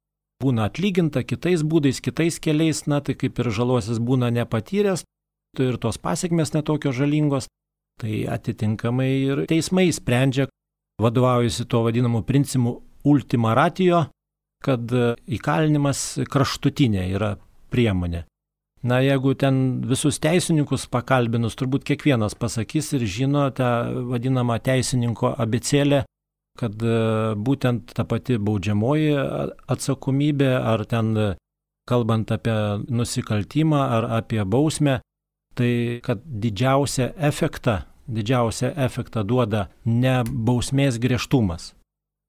būna 0.43 0.67
atlyginta 0.67 1.23
kitais 1.23 1.63
būdais, 1.63 2.03
kitais 2.03 2.43
keliais, 2.43 2.83
na 2.91 2.99
tai 3.01 3.15
kaip 3.15 3.39
ir 3.39 3.55
žalosis 3.55 4.03
būna 4.03 4.35
nepatyręs, 4.35 5.07
ir 5.61 5.77
tos 5.77 5.99
pasiekmes 6.01 6.55
netokios 6.55 6.97
žalingos, 6.97 7.49
tai 8.01 8.25
atitinkamai 8.31 9.11
ir 9.11 9.45
teismai 9.51 9.91
sprendžia, 9.93 10.49
vadovaujasi 11.03 11.67
tuo 11.69 11.85
vadinamu 11.85 12.23
principu 12.25 12.81
ultima 13.05 13.55
ratio, 13.55 14.07
kad 14.63 14.93
įkalinimas 15.27 16.23
kraštutinė 16.31 17.09
yra 17.13 17.35
priemonė. 17.73 18.25
Na, 18.83 18.99
jeigu 18.99 19.37
ten 19.39 19.83
visus 19.87 20.19
teisininkus 20.23 20.89
pakalbinus, 20.91 21.55
turbūt 21.59 21.85
kiekvienas 21.87 22.35
pasakys 22.35 22.93
ir 22.97 23.05
žino 23.07 23.45
tą 23.55 23.69
vadinamą 24.11 24.57
teisininko 24.59 25.37
abecėlę, 25.39 26.03
kad 26.59 26.83
e, 26.83 26.97
būtent 27.39 27.95
ta 27.95 28.05
pati 28.09 28.41
baudžiamoji 28.43 29.15
atsakomybė, 29.71 30.51
ar 30.59 30.83
ten 30.91 31.15
kalbant 31.87 32.35
apie 32.35 32.57
nusikaltimą 32.91 33.87
ar 33.99 34.09
apie 34.19 34.43
bausmę, 34.43 34.99
tai 35.55 36.01
kad 36.05 36.23
didžiausią 36.25 37.13
efektą, 37.17 37.83
didžiausią 38.09 38.73
efektą 38.77 39.25
duoda 39.25 39.69
ne 39.85 40.23
bausmės 40.27 40.99
griežtumas. 41.03 41.73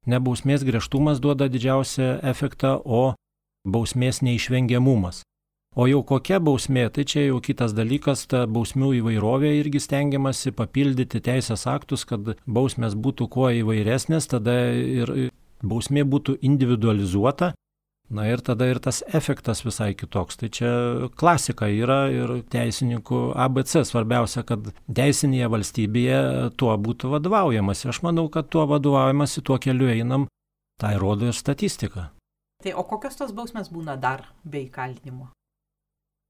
Ne 0.05 0.19
bausmės 0.19 0.63
griežtumas 0.67 1.21
duoda 1.23 1.47
didžiausią 1.47 2.19
efektą, 2.21 2.79
o 2.83 3.13
bausmės 3.63 4.21
neišvengiamumas. 4.21 5.23
O 5.73 5.87
jau 5.89 6.03
kokia 6.05 6.37
bausmė, 6.37 6.85
tai 6.93 7.01
čia 7.09 7.23
jau 7.31 7.39
kitas 7.41 7.71
dalykas, 7.73 8.27
ta 8.29 8.43
bausmių 8.45 8.91
įvairovė 8.99 9.55
irgi 9.57 9.79
stengiamasi 9.81 10.51
papildyti 10.53 11.21
teisės 11.23 11.65
aktus, 11.65 12.03
kad 12.05 12.35
bausmės 12.45 12.93
būtų 12.93 13.27
kuo 13.33 13.49
įvairesnės, 13.49 14.29
tada 14.29 14.53
ir 14.69 15.31
bausmė 15.65 16.03
būtų 16.05 16.37
individualizuota. 16.45 17.53
Na 18.13 18.27
ir 18.29 18.43
tada 18.45 18.67
ir 18.69 18.79
tas 18.83 19.01
efektas 19.09 19.63
visai 19.65 19.91
kitoks. 19.97 20.37
Tai 20.37 20.49
čia 20.53 20.71
klasika 21.17 21.69
yra 21.71 22.05
ir 22.13 22.35
teisininkų 22.53 23.21
ABC. 23.45 23.79
Svarbiausia, 23.89 24.45
kad 24.47 24.71
teisinėje 24.85 25.51
valstybėje 25.53 26.23
tuo 26.61 26.73
būtų 26.77 27.13
vadovaujamasi. 27.17 27.89
Aš 27.93 28.03
manau, 28.05 28.27
kad 28.33 28.51
tuo 28.53 28.67
vadovaujamasi, 28.69 29.41
tuo 29.41 29.57
keliu 29.61 29.89
einam. 29.93 30.27
Tai 30.81 30.97
rodo 31.01 31.29
ir 31.29 31.37
statistika. 31.37 32.11
Tai 32.63 32.77
o 32.77 32.85
kokios 32.87 33.17
tos 33.19 33.33
bausmės 33.35 33.73
būna 33.73 33.97
dar 33.99 34.29
be 34.45 34.67
įkalinimo? 34.67 35.33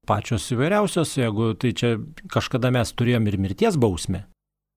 pačios 0.06 0.46
įvairiausios, 0.52 1.16
jeigu 1.18 1.52
tai 1.58 1.72
čia 1.76 1.96
kažkada 2.32 2.70
mes 2.74 2.92
turėjom 2.96 3.28
ir 3.30 3.40
mirties 3.40 3.78
bausmę. 3.80 4.24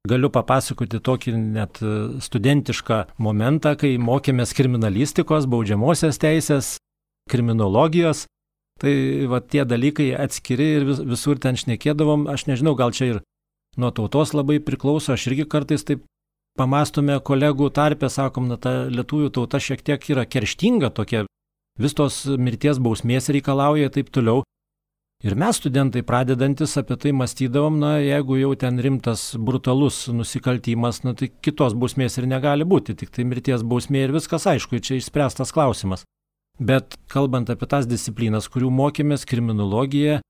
Galiu 0.08 0.30
papasakoti 0.32 1.02
tokį 1.04 1.34
net 1.36 1.82
studentišką 2.24 3.00
momentą, 3.20 3.74
kai 3.80 3.98
mokėmės 4.00 4.54
kriminalistikos, 4.56 5.50
baudžiamosios 5.52 6.20
teisės, 6.22 6.78
kriminologijos. 7.30 8.26
Tai 8.78 8.94
va 9.32 9.40
tie 9.42 9.64
dalykai 9.66 10.12
atskiri 10.14 10.68
ir 10.78 10.84
vis, 10.86 11.00
visur 11.02 11.40
ten 11.42 11.58
šnekėdavom, 11.58 12.28
aš 12.30 12.46
nežinau, 12.46 12.76
gal 12.78 12.94
čia 12.94 13.08
ir 13.10 13.24
nuo 13.78 13.90
tautos 13.90 14.36
labai 14.38 14.60
priklauso, 14.62 15.16
aš 15.16 15.30
irgi 15.32 15.48
kartais 15.50 15.86
taip 15.88 16.04
pamastome 16.58 17.18
kolegų 17.22 17.70
tarpę, 17.74 18.10
sakom, 18.10 18.50
na 18.50 18.58
ta 18.62 18.86
lietuvių 18.90 19.32
tauta 19.34 19.62
šiek 19.62 19.82
tiek 19.86 20.10
yra 20.14 20.26
kerštinga 20.26 20.92
tokia, 20.94 21.26
vis 21.82 21.98
tos 21.98 22.26
mirties 22.38 22.82
bausmės 22.82 23.32
reikalauja 23.34 23.90
ir 23.90 23.96
taip 23.98 24.14
toliau. 24.14 24.44
Ir 25.26 25.34
mes 25.34 25.58
studentai 25.58 26.04
pradedantis 26.06 26.76
apie 26.78 26.94
tai 27.02 27.12
mąstydavom, 27.18 27.80
na 27.82 27.96
jeigu 27.98 28.38
jau 28.38 28.52
ten 28.54 28.78
rimtas 28.78 29.32
brutalus 29.34 30.04
nusikaltimas, 30.14 31.02
na 31.02 31.16
tai 31.18 31.32
kitos 31.42 31.74
bausmės 31.74 32.20
ir 32.22 32.28
negali 32.30 32.68
būti, 32.70 32.94
tik 33.00 33.10
tai 33.16 33.26
mirties 33.26 33.66
bausmė 33.66 34.06
ir 34.06 34.14
viskas 34.14 34.46
aišku, 34.46 34.78
čia 34.78 35.00
išspręstas 35.00 35.54
klausimas. 35.56 36.06
Bet 36.60 36.98
kalbant 37.12 37.50
apie 37.54 37.68
tas 37.70 37.86
disciplinas, 37.86 38.50
kurių 38.50 38.72
mokėmės, 38.74 39.26
kriminologija, 39.30 40.22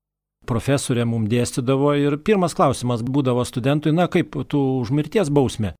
profesorė 0.48 1.06
mums 1.08 1.30
dėstydavo 1.32 1.94
ir 1.96 2.18
pirmas 2.24 2.56
klausimas 2.56 3.04
būdavo 3.04 3.44
studentui, 3.48 3.92
na 3.92 4.08
kaip 4.12 4.36
tu 4.48 4.60
už 4.80 4.92
mirties 4.92 5.32
bausmę. 5.32 5.74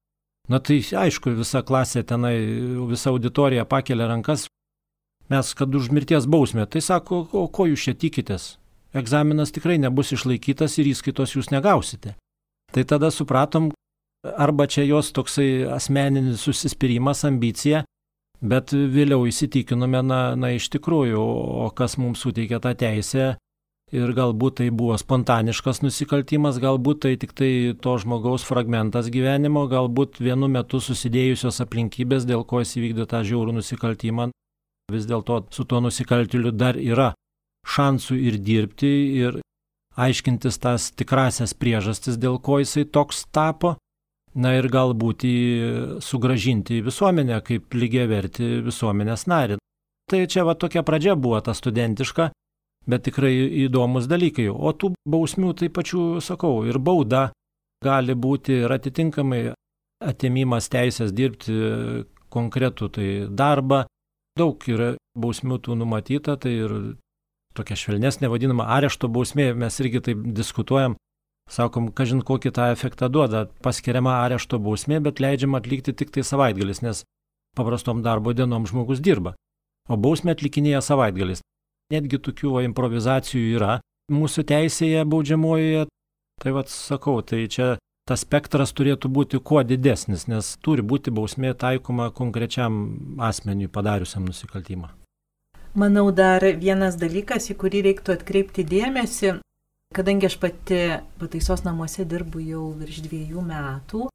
Na 0.49 0.61
tai 0.65 0.81
aišku, 0.81 1.35
visa 1.37 1.61
klasė 1.61 2.03
tenai, 2.09 2.37
visa 2.89 3.13
auditorija 3.13 3.69
pakelia 3.69 4.09
rankas, 4.09 4.47
mes 5.29 5.53
kad 5.55 5.75
už 5.75 5.91
mirties 5.93 6.25
bausmę, 6.25 6.65
tai 6.65 6.81
sako, 6.81 7.27
o 7.33 7.45
ko 7.53 7.69
jūs 7.69 7.85
čia 7.85 7.95
tikitės? 8.01 8.55
egzaminas 8.93 9.53
tikrai 9.53 9.79
nebus 9.79 10.13
išlaikytas 10.17 10.79
ir 10.81 10.91
įskaitos 10.93 11.37
jūs 11.37 11.51
negausite. 11.53 12.15
Tai 12.73 12.85
tada 12.89 13.11
supratom, 13.13 13.71
arba 14.25 14.67
čia 14.69 14.85
jos 14.89 15.13
toksai 15.17 15.69
asmeninis 15.73 16.43
susispyrimas, 16.45 17.25
ambicija, 17.29 17.85
bet 18.41 18.73
vėliau 18.73 19.27
įsitikinome, 19.29 20.03
na, 20.07 20.23
na 20.39 20.55
iš 20.55 20.69
tikrųjų, 20.75 21.21
o 21.65 21.69
kas 21.77 21.99
mums 21.99 22.23
suteikė 22.25 22.61
tą 22.63 22.75
teisę 22.79 23.37
ir 23.93 24.13
galbūt 24.13 24.59
tai 24.61 24.69
buvo 24.75 24.97
spontaniškas 25.01 25.81
nusikaltimas, 25.83 26.61
galbūt 26.61 27.03
tai 27.07 27.15
tik 27.21 27.33
tai 27.33 27.51
to 27.81 27.97
žmogaus 28.03 28.45
fragmentas 28.45 29.09
gyvenimo, 29.13 29.65
galbūt 29.71 30.21
vienu 30.21 30.51
metu 30.53 30.81
susidėjusios 30.81 31.63
aplinkybės, 31.65 32.29
dėl 32.29 32.45
ko 32.45 32.63
jis 32.63 32.77
įvykdė 32.81 33.09
tą 33.09 33.25
žiaurų 33.25 33.59
nusikaltimą. 33.59 34.31
Vis 34.93 35.09
dėlto 35.09 35.43
su 35.53 35.65
tuo 35.69 35.83
nusikaltėliu 35.85 36.53
dar 36.53 36.79
yra 36.81 37.13
šansų 37.69 38.17
ir 38.29 38.39
dirbti 38.41 38.93
ir 39.21 39.41
aiškintis 39.99 40.61
tas 40.63 40.91
tikrasias 40.97 41.53
priežastis, 41.59 42.17
dėl 42.17 42.39
ko 42.41 42.61
jisai 42.63 42.87
toks 42.87 43.25
tapo, 43.35 43.75
na 44.39 44.55
ir 44.59 44.69
galbūt 44.71 45.25
į 45.27 45.37
sugražinti 46.05 46.79
į 46.79 46.87
visuomenę 46.89 47.41
kaip 47.47 47.75
lygiai 47.75 48.09
verti 48.11 48.59
visuomenės 48.67 49.27
narį. 49.31 49.59
Tai 50.09 50.21
čia 50.31 50.45
va 50.49 50.55
tokia 50.57 50.85
pradžia 50.87 51.17
buvo 51.19 51.41
ta 51.45 51.53
studentiška, 51.57 52.31
bet 52.89 53.05
tikrai 53.09 53.35
įdomus 53.67 54.09
dalykai. 54.09 54.49
O 54.49 54.73
tų 54.73 54.95
bausmių 55.05 55.53
tai 55.59 55.69
pačių 55.75 56.23
sakau, 56.25 56.63
ir 56.65 56.79
bauda 56.79 57.29
gali 57.85 58.15
būti 58.15 58.63
ir 58.63 58.73
atitinkamai 58.79 59.43
atimimas 60.05 60.71
teisės 60.73 61.13
dirbti 61.13 61.59
konkretų 62.33 62.89
tai 62.95 63.09
darbą. 63.29 63.85
Daug 64.39 64.63
yra 64.71 64.93
bausmių 65.19 65.59
tų 65.67 65.77
numatyta, 65.81 66.37
tai 66.39 66.55
ir 66.63 66.75
tokia 67.59 67.77
švelnesnė 67.77 68.31
vadinama 68.31 68.69
arešto 68.77 69.11
bausmė, 69.11 69.51
mes 69.59 69.81
irgi 69.83 70.03
taip 70.09 70.23
diskutuojam, 70.37 70.95
sakom, 71.53 71.91
kažin 71.93 72.23
kokį 72.23 72.53
tą 72.55 72.69
efektą 72.75 73.09
duoda, 73.13 73.47
paskiriama 73.65 74.21
arešto 74.25 74.61
bausmė, 74.63 75.01
bet 75.05 75.21
leidžiama 75.21 75.61
atlikti 75.63 75.95
tik 75.97 76.13
tai 76.15 76.25
savaitgalis, 76.27 76.83
nes 76.85 77.05
paprastom 77.59 78.03
darbo 78.05 78.35
dienom 78.37 78.69
žmogus 78.69 79.03
dirba, 79.05 79.35
o 79.89 79.97
bausmę 79.97 80.37
atlikinėja 80.37 80.83
savaitgalis. 80.85 81.43
Netgi 81.93 82.21
tokių 82.21 82.61
improvizacijų 82.69 83.57
yra 83.57 83.79
mūsų 84.13 84.45
teisėje 84.49 85.05
baudžiamojoje, 85.09 85.87
tai 86.43 86.55
vad 86.55 86.69
sakau, 86.73 87.21
tai 87.25 87.47
čia 87.49 87.77
tas 88.09 88.25
spektras 88.25 88.73
turėtų 88.77 89.11
būti 89.13 89.41
kuo 89.41 89.63
didesnis, 89.65 90.27
nes 90.29 90.55
turi 90.65 90.85
būti 90.85 91.13
bausmė 91.13 91.53
taikoma 91.57 92.09
konkrečiam 92.17 92.79
asmeniui 93.21 93.69
padariusiam 93.73 94.25
nusikaltimą. 94.29 94.93
Manau, 95.79 96.09
dar 96.13 96.45
vienas 96.61 96.97
dalykas, 96.97 97.51
į 97.53 97.59
kurį 97.61 97.83
reiktų 97.91 98.15
atkreipti 98.17 98.65
dėmesį, 98.65 99.35
kadangi 99.95 100.27
aš 100.27 100.37
pati 100.41 100.81
pataisos 101.19 101.65
namuose 101.65 102.05
dirbu 102.05 102.43
jau 102.45 102.69
virš 102.79 103.01
dviejų 103.07 103.43
metų 103.43 104.09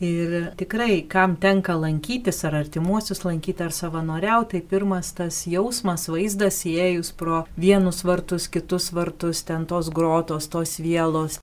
ir 0.00 0.52
tikrai, 0.60 1.06
kam 1.08 1.36
tenka 1.40 1.74
lankytis, 1.76 2.42
ar 2.44 2.58
artimuosius 2.58 3.24
lankyti, 3.24 3.64
ar 3.64 3.72
savanoriauti, 3.72 4.58
tai 4.60 4.68
pirmas 4.70 5.14
tas 5.16 5.42
jausmas, 5.48 6.06
vaizdas 6.12 6.60
įėjus 6.68 7.14
pro 7.16 7.44
vienus 7.56 8.02
vartus, 8.04 8.48
kitus 8.52 8.90
vartus, 8.92 9.40
ten 9.48 9.64
tos 9.68 9.88
grotos, 9.88 10.50
tos 10.52 10.76
vėlos, 10.84 11.40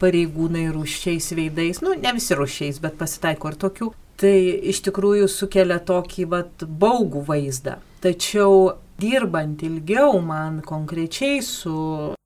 pareigūnai 0.00 0.70
rušiais 0.72 1.28
veidais, 1.36 1.82
nu 1.84 1.92
ne 1.92 2.14
visi 2.16 2.36
rušiais, 2.36 2.80
bet 2.80 2.96
pasitaiko 2.96 3.52
ir 3.52 3.58
tokių, 3.60 3.90
tai 4.20 4.36
iš 4.72 4.80
tikrųjų 4.88 5.28
sukelia 5.28 5.76
tokį 5.80 6.24
vat 6.32 6.64
baugų 6.64 7.26
vaizdą. 7.28 7.76
Tačiau 8.00 8.78
dirbant 9.00 9.60
ilgiau 9.64 10.16
man 10.24 10.62
konkrečiai 10.64 11.44
su 11.44 12.16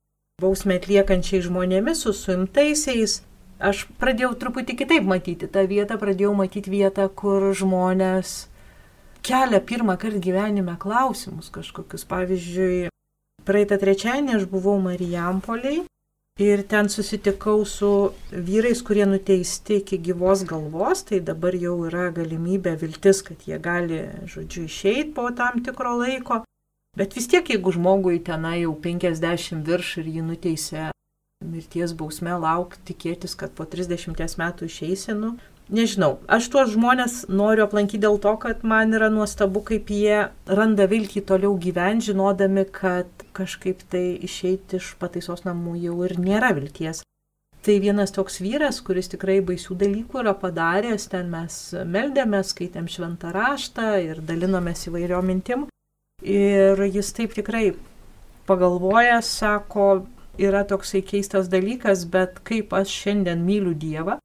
bausmę 0.45 0.79
atliekančiais 0.81 1.47
žmonėmis, 1.49 2.05
su 2.05 2.15
suimtaisiais, 2.17 3.19
aš 3.59 3.85
pradėjau 4.01 4.35
truputį 4.43 4.77
kitaip 4.85 5.09
matyti 5.09 5.49
tą 5.51 5.65
vietą, 5.71 5.99
pradėjau 6.01 6.35
matyti 6.39 6.73
vietą, 6.73 7.09
kur 7.09 7.51
žmonės 7.57 8.37
kelia 9.25 9.63
pirmą 9.65 9.97
kartą 10.01 10.21
gyvenime 10.23 10.77
klausimus 10.81 11.51
kažkokius. 11.55 12.05
Pavyzdžiui, 12.13 12.93
praeitą 13.49 13.81
trečiąjį 13.81 14.39
aš 14.39 14.47
buvau 14.53 14.77
Marijampoliai 14.85 15.83
Ir 16.43 16.65
ten 16.67 16.89
susitikau 16.89 17.61
su 17.65 18.11
vyrais, 18.33 18.81
kurie 18.83 19.05
nuteisti 19.07 19.77
iki 19.79 20.01
gyvos 20.03 20.41
galvos, 20.43 21.05
tai 21.07 21.21
dabar 21.23 21.55
jau 21.55 21.77
yra 21.87 22.09
galimybė 22.11 22.73
viltis, 22.81 23.21
kad 23.23 23.45
jie 23.47 23.55
gali, 23.63 24.01
žodžiu, 24.27 24.65
išeiti 24.67 25.13
po 25.15 25.29
tam 25.31 25.63
tikro 25.63 25.93
laiko. 26.01 26.41
Bet 26.95 27.17
vis 27.17 27.27
tiek, 27.27 27.49
jeigu 27.51 27.73
žmogui 27.75 28.21
tenai 28.23 28.61
jau 28.61 28.75
50 28.79 29.65
virš 29.67 29.97
ir 29.99 30.11
jį 30.15 30.21
nuteisė 30.29 30.91
mirties 31.45 31.93
bausme, 31.99 32.31
lauk 32.39 32.77
tikėtis, 32.87 33.35
kad 33.35 33.51
po 33.59 33.67
30 33.67 34.15
metų 34.39 34.69
išeisinu, 34.71 35.33
nežinau, 35.75 36.13
aš 36.31 36.47
tuos 36.53 36.71
žmonės 36.77 37.25
noriu 37.29 37.67
aplankyti 37.67 38.01
dėl 38.05 38.21
to, 38.23 38.37
kad 38.39 38.63
man 38.63 38.95
yra 38.95 39.11
nuostabu, 39.11 39.65
kaip 39.67 39.91
jie 39.91 40.29
randa 40.47 40.87
viltį 40.87 41.25
toliau 41.27 41.59
gyventi, 41.59 42.13
žinodami, 42.13 42.65
kad 42.71 43.27
kažkaip 43.35 43.83
tai 43.91 44.05
išeiti 44.23 44.79
iš 44.79 44.95
pataisos 45.03 45.43
namų 45.49 45.75
jau 45.83 45.99
ir 46.07 46.15
nėra 46.23 46.55
vilties. 46.55 47.03
Tai 47.65 47.79
vienas 47.81 48.15
toks 48.15 48.39
vyras, 48.45 48.79
kuris 48.87 49.11
tikrai 49.11 49.41
baisių 49.43 49.75
dalykų 49.83 50.23
yra 50.23 50.39
padaręs, 50.39 51.11
ten 51.11 51.31
mes 51.33 51.61
meldėmės, 51.75 52.55
skaitėm 52.55 52.87
šventą 52.87 53.35
raštą 53.35 53.95
ir 54.05 54.21
dalinomės 54.23 54.87
įvairiom 54.93 55.33
mintim. 55.33 55.71
Ir 56.23 56.79
jis 56.87 57.11
taip 57.17 57.35
tikrai 57.35 57.73
pagalvojęs, 58.47 59.31
sako, 59.41 59.89
yra 60.39 60.63
toksai 60.69 61.03
keistas 61.03 61.51
dalykas, 61.51 62.05
bet 62.11 62.39
kaip 62.47 62.77
aš 62.77 62.93
šiandien 63.03 63.43
myliu 63.43 63.75
Dievą, 63.75 64.19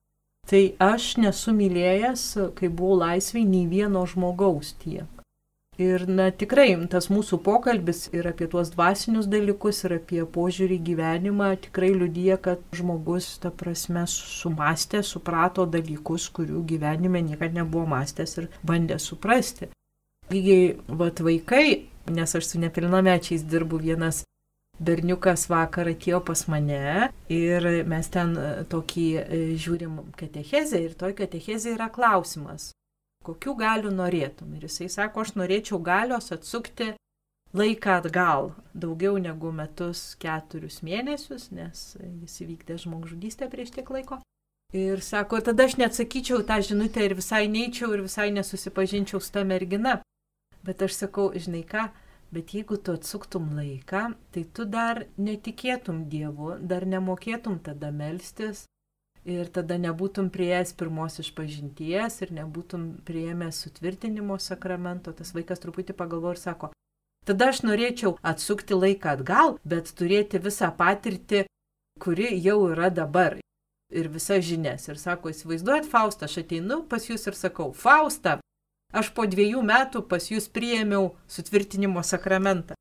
Tai 0.50 0.64
aš 0.82 1.12
nesu 1.22 1.52
mylėjęs, 1.54 2.22
kai 2.58 2.72
buvau 2.74 2.96
laisvai, 3.04 3.44
nei 3.46 3.68
vieno 3.70 4.02
žmogaus 4.10 4.72
tiek. 4.82 5.06
Ir 5.80 6.08
na 6.10 6.26
tikrai 6.34 6.72
tas 6.92 7.08
mūsų 7.14 7.38
pokalbis 7.46 8.08
ir 8.18 8.26
apie 8.32 8.48
tuos 8.50 8.72
dvasinius 8.74 9.30
dalykus, 9.30 9.84
ir 9.86 10.00
apie 10.00 10.26
požiūrį 10.26 10.80
į 10.80 10.86
gyvenimą 10.88 11.52
tikrai 11.68 11.92
liudyja, 11.94 12.40
kad 12.42 12.66
žmogus, 12.76 13.30
ta 13.44 13.54
prasme, 13.62 14.08
sumastė, 14.10 15.04
suprato 15.06 15.68
dalykus, 15.70 16.26
kurių 16.34 16.66
gyvenime 16.74 17.22
niekada 17.30 17.62
nebuvo 17.62 17.86
mąstęs 17.94 18.38
ir 18.42 18.50
bandė 18.66 18.98
suprasti. 19.00 19.70
Lygiai, 20.30 20.76
vad 20.88 21.20
vaikai, 21.26 21.90
nes 22.14 22.36
aš 22.36 22.52
su 22.52 22.60
nepilnamečiais 22.62 23.42
dirbu 23.50 23.80
vienas 23.82 24.24
berniukas 24.78 25.48
vakar 25.50 25.90
atėjo 25.90 26.20
pas 26.28 26.44
mane 26.52 27.10
ir 27.34 27.66
mes 27.90 28.10
ten 28.14 28.36
e, 28.38 28.50
tokį 28.70 29.06
e, 29.20 29.40
žiūrim 29.60 29.96
katechezę 30.20 30.84
ir 30.86 30.94
toj 31.00 31.16
katechezė 31.18 31.74
yra 31.74 31.90
klausimas, 31.90 32.70
kokių 33.26 33.56
galių 33.60 33.94
norėtum. 33.96 34.54
Ir 34.56 34.68
jisai 34.70 34.92
sako, 34.94 35.26
aš 35.26 35.34
norėčiau 35.40 35.82
galios 35.84 36.30
atsukti 36.36 36.92
laiką 37.58 37.98
atgal 38.04 38.52
daugiau 38.78 39.18
negu 39.18 39.50
metus 39.52 40.14
keturius 40.22 40.84
mėnesius, 40.86 41.50
nes 41.50 41.96
jis 41.98 42.38
įvykdė 42.46 42.78
žmogžudystę 42.84 43.50
prieš 43.50 43.74
tiek 43.80 43.90
laiko. 43.90 44.22
Ir 44.78 45.02
sako, 45.02 45.42
tada 45.42 45.66
aš 45.66 45.80
neatsakyčiau 45.82 46.44
tą 46.46 46.60
žinutę 46.62 47.02
ir 47.02 47.18
visai 47.18 47.48
neičiau 47.50 47.96
ir 47.98 48.06
visai 48.06 48.30
nesusipažinčiau 48.36 49.18
su 49.18 49.34
ta 49.34 49.42
mergina. 49.42 49.98
Bet 50.70 50.86
aš 50.86 51.02
sakau, 51.02 51.32
žinai 51.34 51.66
ką, 51.66 51.88
Bet 52.32 52.54
jeigu 52.54 52.78
tu 52.78 52.94
atsuktum 52.94 53.48
laiką, 53.58 54.02
tai 54.30 54.44
tu 54.54 54.66
dar 54.70 55.08
netikėtum 55.18 56.04
Dievu, 56.12 56.60
dar 56.62 56.86
nemokėtum 56.86 57.56
tada 57.66 57.90
melstis 57.90 58.68
ir 59.26 59.50
tada 59.50 59.80
nebūtum 59.82 60.30
prieėjęs 60.34 60.76
pirmos 60.78 61.18
išpažinties 61.24 62.20
ir 62.22 62.34
nebūtum 62.38 62.84
prieėmęs 63.08 63.64
sutvirtinimo 63.66 64.38
sakramento. 64.38 65.14
Tas 65.14 65.34
vaikas 65.34 65.64
truputį 65.64 65.96
pagalvo 65.98 66.36
ir 66.36 66.42
sako, 66.42 66.70
tada 67.26 67.50
aš 67.50 67.64
norėčiau 67.66 68.14
atsukti 68.22 68.78
laiką 68.78 69.16
atgal, 69.18 69.58
bet 69.66 69.90
turėti 69.98 70.38
visą 70.38 70.70
patirtį, 70.78 71.48
kuri 71.98 72.30
jau 72.38 72.60
yra 72.70 72.92
dabar. 72.94 73.40
Ir 73.90 74.06
visas 74.14 74.46
žinias. 74.46 74.86
Ir 74.86 75.02
sako, 75.02 75.34
įsivaizduojat, 75.34 75.90
Faustą, 75.90 76.30
aš 76.30 76.44
ateinu 76.44 76.84
pas 76.86 77.10
jūs 77.10 77.26
ir 77.26 77.34
sakau, 77.34 77.72
Fausta, 77.74 78.38
Aš 78.90 79.12
po 79.14 79.28
dviejų 79.30 79.62
metų 79.62 80.02
pas 80.10 80.32
jūs 80.32 80.48
priėmiau 80.50 81.12
sutvirtinimo 81.30 82.02
sakramentą. 82.02 82.74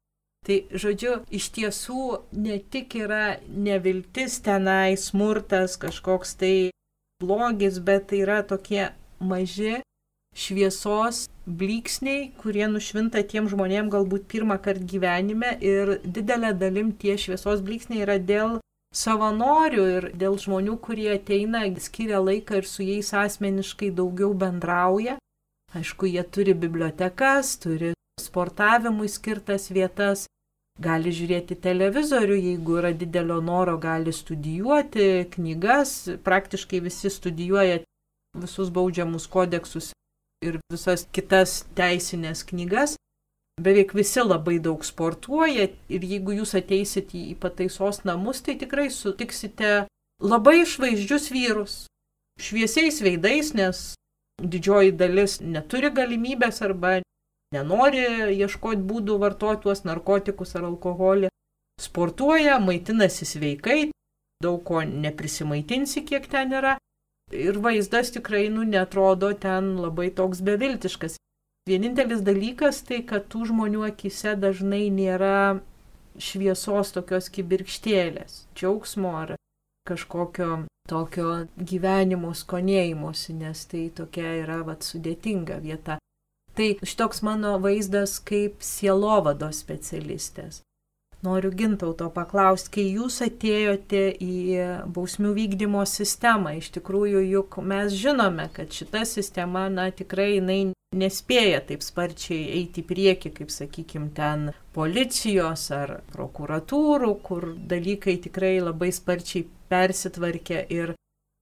Tai 0.47 0.57
žodžiu, 0.73 1.19
iš 1.35 1.51
tiesų 1.53 2.05
ne 2.33 2.57
tik 2.73 2.95
yra 2.97 3.37
neviltis 3.53 4.39
tenai, 4.41 4.97
smurtas, 4.97 5.77
kažkoks 5.77 6.33
tai 6.41 6.71
blogis, 7.21 7.83
bet 7.85 8.09
tai 8.09 8.23
yra 8.25 8.41
tokie 8.47 8.87
maži 9.21 9.83
šviesos 10.39 11.27
blyksniai, 11.45 12.31
kurie 12.41 12.69
nušvinta 12.71 13.25
tiem 13.29 13.49
žmonėm 13.51 13.93
galbūt 13.93 14.25
pirmą 14.33 14.57
kartą 14.65 14.89
gyvenime 14.89 15.53
ir 15.61 15.99
didelė 16.05 16.55
dalim 16.57 16.95
tie 16.97 17.19
šviesos 17.21 17.61
blyksniai 17.67 18.07
yra 18.07 18.17
dėl 18.17 18.59
savanorių 18.97 19.87
ir 19.99 20.11
dėl 20.17 20.39
žmonių, 20.41 20.79
kurie 20.81 21.11
ateina, 21.19 21.67
skiria 21.77 22.23
laiką 22.25 22.63
ir 22.63 22.69
su 22.69 22.87
jais 22.87 23.13
asmeniškai 23.13 23.91
daugiau 23.93 24.33
bendrauja 24.33 25.19
Aišku, 25.77 26.09
jie 26.09 26.23
turi 26.25 26.55
bibliotekas, 26.57 27.59
turi 27.61 27.93
sportavimui 28.21 29.09
skirtas 29.13 29.69
vietas, 29.69 30.25
gali 30.81 31.13
žiūrėti 31.13 31.59
televizorių, 31.61 32.39
jeigu 32.39 32.79
yra 32.81 32.95
didelio 32.97 33.41
noro, 33.45 33.77
gali 33.83 34.15
studijuoti 34.15 35.27
knygas, 35.35 35.95
praktiškai 36.25 36.81
visi 36.87 37.11
studijuoja 37.13 37.83
visus 38.39 38.71
baudžiamus 38.71 39.27
kodeksus 39.29 39.93
ir 40.47 40.61
visas 40.73 41.05
kitas 41.13 41.65
teisinės 41.77 42.45
knygas. 42.49 42.97
Beveik 43.59 43.93
visi 43.99 44.23
labai 44.23 44.61
daug 44.63 44.85
sportuoja 44.87 45.67
ir 45.91 46.05
jeigu 46.07 46.37
jūs 46.39 46.55
ateisit 46.55 47.13
į 47.13 47.35
pataisos 47.43 48.05
namus, 48.07 48.41
tai 48.47 48.55
tikrai 48.57 48.87
sutiksite 48.95 49.89
labai 50.23 50.61
išvaizdžius 50.63 51.27
vyrus, 51.35 51.75
šviesiais 52.39 53.03
veidais, 53.03 53.51
nes 53.59 53.99
didžioji 54.39 54.95
dalis 54.95 55.39
neturi 55.43 55.91
galimybės 55.95 56.63
arba 56.63 56.99
nenori 57.55 58.03
ieškoti 58.37 58.85
būdų 58.91 59.19
vartoti 59.23 59.65
tuos 59.67 59.85
narkotikus 59.89 60.55
ar 60.59 60.69
alkoholį, 60.69 61.31
sportuoja, 61.81 62.59
maitinasi 62.63 63.27
sveikai, 63.29 63.79
daug 64.43 64.63
ko 64.65 64.83
neprisimaitinsi, 64.83 66.05
kiek 66.07 66.29
ten 66.31 66.53
yra. 66.53 66.77
Ir 67.35 67.59
vaizdas 67.61 68.13
tikrai, 68.15 68.47
nu, 68.53 68.65
netrodo 68.65 69.33
ten 69.37 69.75
labai 69.83 70.09
toks 70.17 70.41
beviltiškas. 70.45 71.19
Vienintelis 71.69 72.23
dalykas 72.25 72.81
tai, 72.89 73.03
kad 73.05 73.27
tų 73.29 73.51
žmonių 73.51 73.83
akise 73.91 74.33
dažnai 74.41 74.87
nėra 74.89 75.61
šviesos 76.17 76.95
tokios 76.95 77.29
kibirkštėlės, 77.35 78.47
džiaugsmo 78.57 79.13
ar 79.19 79.35
kažkokio 79.89 80.65
tokio 80.89 81.33
gyvenimo 81.57 82.33
skonėjimuose, 82.37 83.35
nes 83.37 83.65
tai 83.69 83.89
tokia 83.95 84.39
yra 84.43 84.63
vat, 84.67 84.87
sudėtinga 84.87 85.61
vieta. 85.65 85.99
Tai 86.59 86.71
šitoks 86.83 87.23
mano 87.23 87.59
vaizdas 87.63 88.17
kaip 88.27 88.65
sielovado 88.65 89.51
specialistės. 89.55 90.63
Noriu 91.23 91.51
gintauto 91.51 92.07
paklausti, 92.15 92.71
kai 92.77 92.85
jūs 92.95 93.17
atėjote 93.27 94.03
į 94.23 94.35
bausmių 94.95 95.33
vykdymo 95.35 95.83
sistemą, 95.87 96.55
iš 96.61 96.71
tikrųjų 96.77 97.25
juk 97.27 97.59
mes 97.59 97.95
žinome, 97.99 98.47
kad 98.55 98.71
šita 98.75 99.03
sistema, 99.07 99.67
na 99.67 99.89
tikrai 99.91 100.37
jinai 100.37 100.61
nespėja 100.95 101.59
taip 101.69 101.83
sparčiai 101.83 102.47
eiti 102.61 102.85
į 102.85 102.89
priekį, 102.93 103.33
kaip 103.41 103.51
sakykime, 103.51 104.13
ten 104.15 104.53
policijos 104.77 105.67
ar 105.75 105.99
prokuratūrų, 106.15 107.11
kur 107.27 107.51
dalykai 107.75 108.15
tikrai 108.25 108.55
labai 108.63 108.93
sparčiai 108.95 109.49
persitvarkė 109.71 110.65
ir 110.75 110.95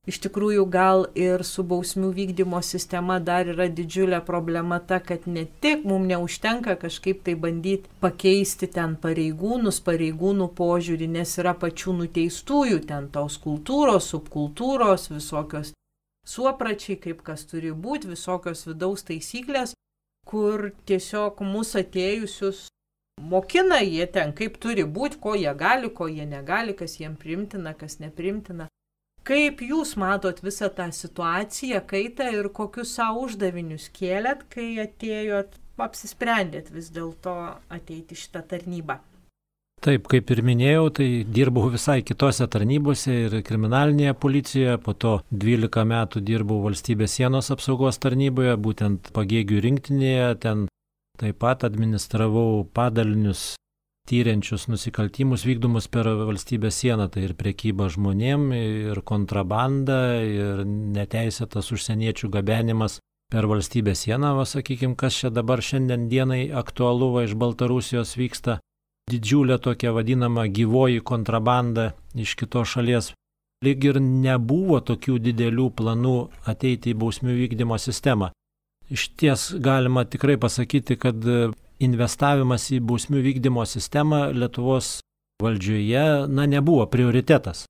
Iš 0.06 0.20
tikrųjų, 0.22 0.64
gal 0.70 1.00
ir 1.18 1.42
su 1.42 1.64
bausmių 1.66 2.12
vykdymo 2.14 2.60
sistema 2.62 3.16
dar 3.18 3.48
yra 3.50 3.64
didžiulė 3.66 4.20
problema 4.26 4.78
ta, 4.78 5.00
kad 5.02 5.24
ne 5.26 5.42
tik 5.64 5.82
mums 5.82 6.06
neužtenka 6.12 6.76
kažkaip 6.78 7.24
tai 7.26 7.34
bandyti 7.34 7.90
pakeisti 8.04 8.68
ten 8.76 8.94
pareigūnus, 9.02 9.80
pareigūnų 9.88 10.46
požiūrį, 10.60 11.08
nes 11.16 11.34
yra 11.42 11.56
pačių 11.58 11.96
nuteistųjų 12.04 12.84
ten 12.86 13.10
tos 13.16 13.40
kultūros, 13.42 14.06
subkultūros, 14.14 15.08
visokios 15.10 15.74
suopračiai, 16.22 17.00
kaip 17.02 17.26
kas 17.26 17.42
turi 17.50 17.74
būti, 17.74 18.14
visokios 18.14 18.62
vidaus 18.70 19.02
taisyklės, 19.10 19.74
kur 20.22 20.70
tiesiog 20.86 21.42
mūsų 21.42 21.82
atėjusius 21.82 22.68
mokina 23.20 23.80
jie 23.80 24.06
ten, 24.06 24.32
kaip 24.36 24.58
turi 24.62 24.84
būti, 24.84 25.20
ko 25.20 25.34
jie 25.34 25.52
gali, 25.58 25.90
ko 25.90 26.08
jie 26.08 26.26
negali, 26.26 26.74
kas 26.74 26.98
jiems 27.00 27.18
primtina, 27.22 27.74
kas 27.74 27.98
neprimtina. 28.00 28.68
Kaip 29.26 29.60
jūs 29.60 29.96
matot 29.98 30.38
visą 30.44 30.68
tą 30.70 30.86
situaciją, 30.94 31.82
kaitą 31.90 32.28
ir 32.30 32.48
kokius 32.54 32.94
savo 32.94 33.24
uždavinius 33.26 33.88
kėlėt, 33.96 34.46
kai 34.52 34.76
atėjot, 34.84 35.58
apsisprendėt 35.82 36.70
vis 36.70 36.92
dėlto 36.94 37.34
ateiti 37.68 38.14
šitą 38.14 38.44
tarnybą? 38.52 39.00
Taip, 39.82 40.06
kaip 40.08 40.30
ir 40.32 40.40
minėjau, 40.46 40.86
tai 40.98 41.08
dirbau 41.28 41.66
visai 41.74 41.98
kitose 42.06 42.46
tarnybose 42.48 43.12
ir 43.26 43.34
kriminalinėje 43.44 44.14
policijoje, 44.22 44.78
po 44.86 44.94
to 44.94 45.18
12 45.30 45.84
metų 45.90 46.22
dirbau 46.24 46.62
valstybės 46.62 47.18
sienos 47.18 47.50
apsaugos 47.52 48.00
tarnyboje, 48.00 48.54
būtent 48.56 49.10
pagėgių 49.14 49.60
rinktinėje, 49.66 50.30
ten 50.46 50.64
taip 51.20 51.38
pat 51.42 51.64
administravau 51.66 52.64
padalinius 52.74 53.54
tyriančius 54.06 54.68
nusikaltimus 54.70 55.44
vykdomus 55.46 55.88
per 55.90 56.06
valstybės 56.06 56.78
sieną, 56.82 57.08
tai 57.10 57.26
ir 57.26 57.34
priekyba 57.38 57.88
žmonėm, 57.90 58.46
ir 58.54 59.02
kontrabanda, 59.02 59.98
ir 60.22 60.62
neteisėtas 60.66 61.72
užsieniečių 61.74 62.30
gabenimas 62.38 63.00
per 63.32 63.48
valstybės 63.50 64.04
sieną, 64.06 64.36
va 64.38 64.46
sakykime, 64.46 64.94
kas 64.94 65.18
čia 65.18 65.32
dabar 65.34 65.62
šiandien 65.62 66.06
dienai 66.12 66.46
aktualu 66.54 67.10
va 67.16 67.26
iš 67.26 67.34
Baltarusijos 67.34 68.14
vyksta, 68.18 68.60
didžiulė 69.10 69.58
tokia 69.62 69.92
vadinama 69.96 70.46
gyvoji 70.46 71.02
kontrabanda 71.02 71.92
iš 72.14 72.36
kitos 72.38 72.76
šalies. 72.76 73.12
Lyg 73.64 73.84
ir 73.88 73.98
nebuvo 73.98 74.78
tokių 74.84 75.18
didelių 75.26 75.70
planų 75.78 76.16
ateiti 76.46 76.92
į 76.92 76.98
bausmių 77.00 77.34
vykdymo 77.40 77.78
sistemą. 77.80 78.30
Iš 78.90 79.08
ties 79.18 79.48
galima 79.58 80.04
tikrai 80.04 80.36
pasakyti, 80.38 80.96
kad 81.00 81.24
investavimas 81.82 82.68
į 82.70 82.80
bausmių 82.86 83.22
vykdymo 83.24 83.64
sistemą 83.66 84.28
Lietuvos 84.32 85.00
valdžioje, 85.42 86.26
na, 86.28 86.46
nebuvo 86.46 86.86
prioritetas. 86.86 87.64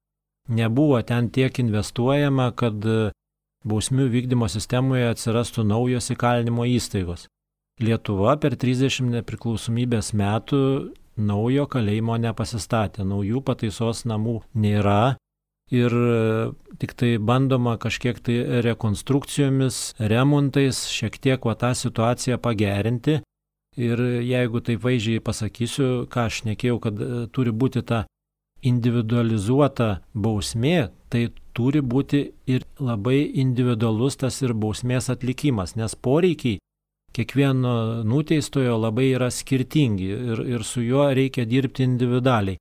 Nebuvo 0.48 1.00
ten 1.02 1.30
tiek 1.34 1.58
investuojama, 1.58 2.50
kad 2.54 2.84
bausmių 3.66 4.06
vykdymo 4.12 4.48
sistemoje 4.52 5.08
atsirastų 5.10 5.64
naujos 5.66 6.12
įkalinimo 6.14 6.68
įstaigos. 6.76 7.26
Lietuva 7.82 8.36
per 8.40 8.54
30 8.56 9.10
nepriklausomybės 9.18 10.12
metų 10.16 10.60
naujo 11.16 11.66
kalėjimo 11.72 12.16
nepasistatė, 12.20 13.04
naujų 13.04 13.42
pataisos 13.44 14.04
namų 14.08 14.38
nėra 14.54 15.16
ir 15.74 15.94
tik 16.78 16.92
tai 16.94 17.16
bandoma 17.18 17.76
kažkiek 17.82 18.20
tai 18.22 18.62
rekonstrukcijomis, 18.66 19.96
remontais 19.98 20.84
šiek 20.92 21.18
tiek 21.18 21.48
va 21.48 21.56
tą 21.58 21.72
situaciją 21.74 22.38
pagerinti 22.38 23.20
Ir 23.76 24.00
jeigu 24.24 24.62
taip 24.64 24.80
vaizdžiai 24.80 25.20
pasakysiu, 25.20 26.06
ką 26.08 26.28
aš 26.30 26.44
nekėjau, 26.48 26.78
kad 26.80 27.00
e, 27.00 27.08
turi 27.28 27.52
būti 27.52 27.82
ta 27.84 28.06
individualizuota 28.64 30.00
bausmė, 30.16 30.88
tai 31.12 31.28
turi 31.52 31.82
būti 31.84 32.22
ir 32.48 32.64
labai 32.80 33.18
individualus 33.42 34.16
tas 34.22 34.40
ir 34.40 34.54
bausmės 34.56 35.10
atlikimas, 35.12 35.76
nes 35.76 35.92
poreikiai 35.92 36.56
kiekvieno 37.16 38.02
nuteistojo 38.08 38.78
labai 38.80 39.10
yra 39.12 39.28
skirtingi 39.32 40.08
ir, 40.08 40.42
ir 40.56 40.64
su 40.64 40.80
juo 40.80 41.10
reikia 41.12 41.44
dirbti 41.44 41.84
individualiai. 41.84 42.56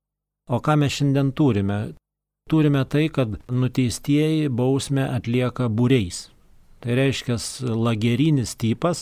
O 0.52 0.60
ką 0.60 0.76
mes 0.84 1.00
šiandien 1.00 1.32
turime? 1.32 1.78
Turime 2.50 2.84
tai, 2.84 3.08
kad 3.08 3.32
nuteistieji 3.50 4.46
bausmę 4.48 5.08
atlieka 5.10 5.66
būreis. 5.66 6.28
Tai 6.78 6.94
reiškia 6.94 7.40
lagerinis 7.74 8.52
tipas, 8.54 9.00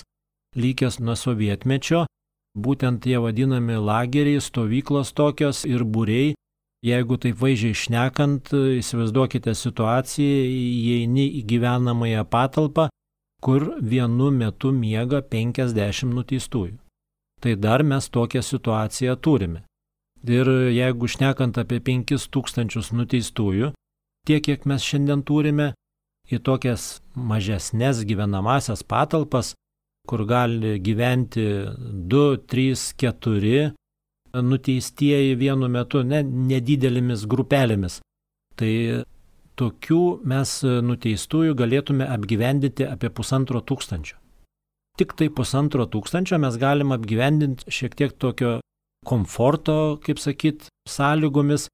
likęs 0.57 0.97
nuo 1.05 1.13
sovietmečio, 1.13 2.07
būtent 2.57 3.03
tie 3.05 3.19
vadinami 3.21 3.77
lageriai, 3.77 4.41
stovyklos 4.41 5.13
tokios 5.13 5.67
ir 5.69 5.85
būriai. 5.85 6.33
Jeigu 6.85 7.19
taip 7.21 7.37
vaizdžiai 7.41 7.77
šnekant, 7.83 8.49
įsivaizduokite 8.81 9.53
situaciją, 9.57 10.41
įeini 10.49 11.29
į 11.41 11.45
gyvenamąją 11.53 12.25
patalpą, 12.29 12.89
kur 13.45 13.75
vienu 13.81 14.31
metu 14.33 14.73
miega 14.73 15.21
50 15.21 16.13
nuteistųjų. 16.17 16.81
Tai 17.45 17.55
dar 17.61 17.85
mes 17.85 18.09
tokią 18.09 18.41
situaciją 18.41 19.17
turime. 19.21 19.65
Ir 20.25 20.49
jeigu 20.73 21.09
šnekant 21.11 21.59
apie 21.61 21.81
5000 21.85 22.95
nuteistųjų, 22.97 23.75
tiek 24.25 24.45
kiek 24.45 24.65
mes 24.65 24.85
šiandien 24.85 25.21
turime, 25.27 25.75
į 26.33 26.41
tokias 26.41 27.03
mažesnės 27.13 28.01
gyvenamasias 28.09 28.81
patalpas 28.89 29.53
kur 30.09 30.25
gali 30.29 30.79
gyventi 30.85 31.45
2, 32.13 32.37
3, 32.49 32.95
4 33.01 33.73
nuteistieji 34.43 35.37
vienu 35.39 35.69
metu, 35.71 36.03
ne, 36.03 36.21
nedidelėmis 36.23 37.25
grupelėmis. 37.31 38.01
Tai 38.59 38.73
tokių 39.59 40.03
mes 40.27 40.59
nuteistųjų 40.89 41.55
galėtume 41.59 42.09
apgyvendinti 42.11 42.87
apie 42.89 43.11
pusantro 43.15 43.63
tūkstančio. 43.63 44.19
Tik 44.99 45.15
tai 45.19 45.29
pusantro 45.31 45.87
tūkstančio 45.91 46.39
mes 46.43 46.59
galim 46.59 46.93
apgyvendinti 46.95 47.71
šiek 47.71 47.97
tiek 47.99 48.13
tokio 48.19 48.59
komforto, 49.05 49.99
kaip 50.05 50.19
sakyt, 50.23 50.69
sąlygomis. 50.89 51.69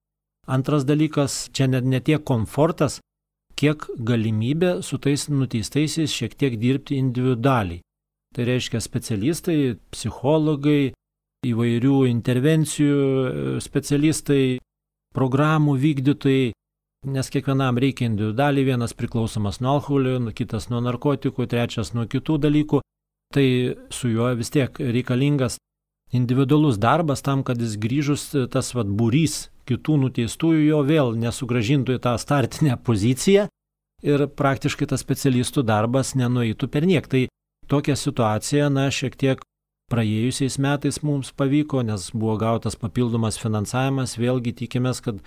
Antras 0.51 0.85
dalykas, 0.85 1.49
čia 1.55 1.69
net 1.71 1.87
ne 1.87 2.01
tiek 2.03 2.23
komfortas, 2.27 2.99
kiek 3.61 3.85
galimybė 4.09 4.81
su 4.83 4.99
tais 4.99 5.29
nuteistaisiais 5.31 6.11
šiek 6.11 6.35
tiek 6.35 6.57
dirbti 6.59 6.99
individualiai. 6.99 7.83
Tai 8.35 8.47
reiškia 8.47 8.81
specialistai, 8.83 9.77
psichologai, 9.90 10.93
įvairių 11.47 11.97
intervencijų 12.11 12.97
e, 13.01 13.61
specialistai, 13.64 14.59
programų 15.16 15.75
vykdytojai, 15.83 16.53
nes 17.11 17.33
kiekvienam 17.33 17.81
reikia 17.81 18.07
individualiai, 18.07 18.69
vienas 18.69 18.95
priklausomas 18.95 19.59
nuo 19.61 19.79
alkoholio, 19.79 20.19
kitas 20.37 20.69
nuo 20.71 20.83
narkotikų, 20.85 21.49
trečias 21.51 21.95
nuo 21.97 22.07
kitų 22.11 22.38
dalykų. 22.47 22.83
Tai 23.35 23.47
su 23.95 24.11
juo 24.11 24.31
vis 24.35 24.51
tiek 24.51 24.75
reikalingas 24.79 25.59
individualus 26.12 26.79
darbas 26.79 27.23
tam, 27.23 27.44
kad 27.46 27.61
jis 27.61 27.77
grįžus 27.81 28.27
e, 28.35 28.46
tas 28.51 28.73
vad 28.75 28.90
būrys 28.90 29.49
kitų 29.70 29.96
nuteistųjų 30.05 30.64
jo 30.66 30.81
vėl 30.87 31.14
nesugražintų 31.18 31.99
į 31.99 32.03
tą 32.07 32.16
startinę 32.18 32.79
poziciją 32.87 33.46
ir 34.03 34.27
praktiškai 34.27 34.88
tas 34.90 35.05
specialistų 35.05 35.64
darbas 35.66 36.14
nenueitų 36.18 36.68
per 36.68 36.88
niek. 36.88 37.07
Tai 37.07 37.27
tokią 37.70 37.96
situaciją, 37.96 38.70
na, 38.73 38.88
šiek 38.90 39.16
tiek 39.16 39.42
praėjusiais 39.90 40.59
metais 40.62 41.01
mums 41.03 41.33
pavyko, 41.37 41.83
nes 41.87 42.11
buvo 42.14 42.37
gautas 42.40 42.79
papildomas 42.79 43.38
finansavimas, 43.38 44.16
vėlgi 44.18 44.55
tikimės, 44.62 45.03
kad 45.05 45.18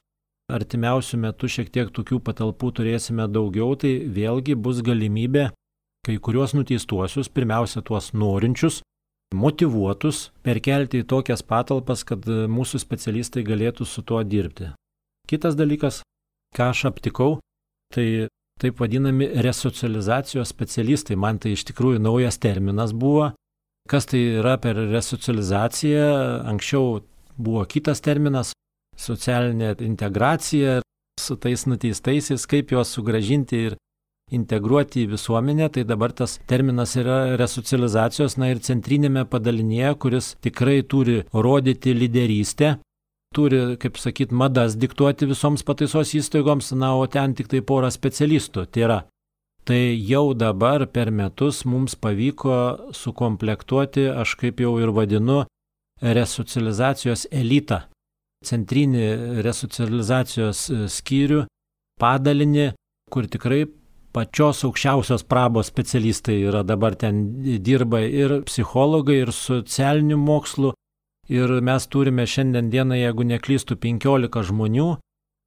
artimiausių 0.52 1.20
metų 1.24 1.50
šiek 1.50 1.72
tiek 1.72 1.92
tokių 1.96 2.20
patalpų 2.24 2.72
turėsime 2.80 3.28
daugiau, 3.32 3.76
tai 3.80 4.00
vėlgi 4.08 4.56
bus 4.60 4.82
galimybė 4.84 5.50
kai 6.04 6.18
kuriuos 6.20 6.52
nuteistuosius, 6.58 7.30
pirmiausia 7.32 7.82
tuos 7.82 8.12
norinčius, 8.12 8.82
motivuotus 9.34 10.30
perkelti 10.46 11.02
į 11.04 11.08
tokias 11.10 11.44
patalpas, 11.44 12.06
kad 12.08 12.26
mūsų 12.28 12.80
specialistai 12.82 13.44
galėtų 13.48 13.88
su 13.90 14.04
tuo 14.06 14.22
dirbti. 14.24 14.72
Kitas 15.30 15.58
dalykas, 15.60 16.02
ką 16.56 16.70
aš 16.74 16.86
aptikau, 16.92 17.38
tai 17.94 18.28
taip 18.62 18.80
vadinami 18.80 19.28
resocializacijos 19.44 20.52
specialistai. 20.54 21.18
Man 21.20 21.40
tai 21.42 21.56
iš 21.58 21.66
tikrųjų 21.70 22.02
naujas 22.04 22.40
terminas 22.42 22.94
buvo. 22.94 23.32
Kas 23.90 24.08
tai 24.08 24.22
yra 24.40 24.56
per 24.62 24.78
resocializaciją? 24.78 26.08
Anksčiau 26.48 27.02
buvo 27.36 27.66
kitas 27.66 28.02
terminas- 28.02 28.54
socialinė 29.08 29.76
integracija 29.82 30.82
su 31.20 31.36
tais 31.36 31.66
nuteistaisiais, 31.66 32.46
kaip 32.48 32.72
juos 32.72 32.94
sugražinti 32.96 33.66
ir 33.68 33.76
integruoti 34.36 35.04
į 35.04 35.12
visuomenę, 35.14 35.70
tai 35.74 35.84
dabar 35.88 36.14
tas 36.16 36.40
terminas 36.50 36.96
yra 37.00 37.38
resocializacijos, 37.40 38.38
na 38.42 38.52
ir 38.54 38.62
centrinėme 38.64 39.26
padalinėje, 39.30 39.94
kuris 40.04 40.34
tikrai 40.44 40.82
turi 40.84 41.22
rodyti 41.34 41.94
lyderystę, 41.98 42.78
turi, 43.34 43.62
kaip 43.82 43.98
sakyt, 44.02 44.32
madas 44.32 44.78
diktuoti 44.80 45.28
visoms 45.30 45.66
pataisos 45.66 46.14
įstaigoms, 46.18 46.74
na, 46.78 46.94
o 46.96 47.08
ten 47.08 47.34
tik 47.38 47.50
tai 47.52 47.64
pora 47.66 47.90
specialistų. 47.94 48.68
Tai 48.70 48.86
yra, 48.86 49.00
tai 49.68 49.82
jau 49.98 50.34
dabar 50.38 50.86
per 50.92 51.12
metus 51.12 51.64
mums 51.70 51.98
pavyko 52.00 52.92
sukomplektuoti, 52.96 54.08
aš 54.24 54.38
kaip 54.42 54.62
jau 54.64 54.76
ir 54.82 54.94
vadinu, 54.96 55.44
resocializacijos 56.04 57.28
elitą, 57.32 57.84
centrinį 58.44 59.06
resocializacijos 59.46 60.68
skyrių, 60.92 61.46
padalinį, 62.02 62.74
kur 63.14 63.30
tikrai 63.32 63.64
pačios 64.14 64.64
aukščiausios 64.68 65.26
prabos 65.26 65.72
specialistai 65.72 66.40
yra 66.48 66.62
dabar 66.64 66.96
ten 66.96 67.26
dirba 67.66 68.04
ir 68.06 68.42
psichologai, 68.48 69.24
ir 69.26 69.34
socialinių 69.34 70.20
mokslų, 70.22 70.74
Ir 71.32 71.48
mes 71.64 71.86
turime 71.88 72.26
šiandien 72.28 72.68
dieną, 72.68 72.98
jeigu 73.00 73.24
neklystų, 73.24 73.78
15 73.80 74.44
žmonių, 74.50 74.88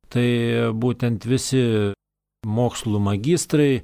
tai 0.08 0.28
būtent 0.72 1.26
visi 1.28 1.92
mokslų 2.48 3.00
magistrai, 3.04 3.82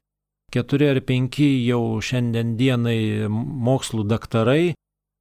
4 0.57 0.88
ar 0.88 1.01
5 1.05 1.37
jau 1.66 2.01
šiandien 2.01 2.57
dienai 2.57 3.29
mokslų 3.29 4.07
daktarai, 4.09 4.73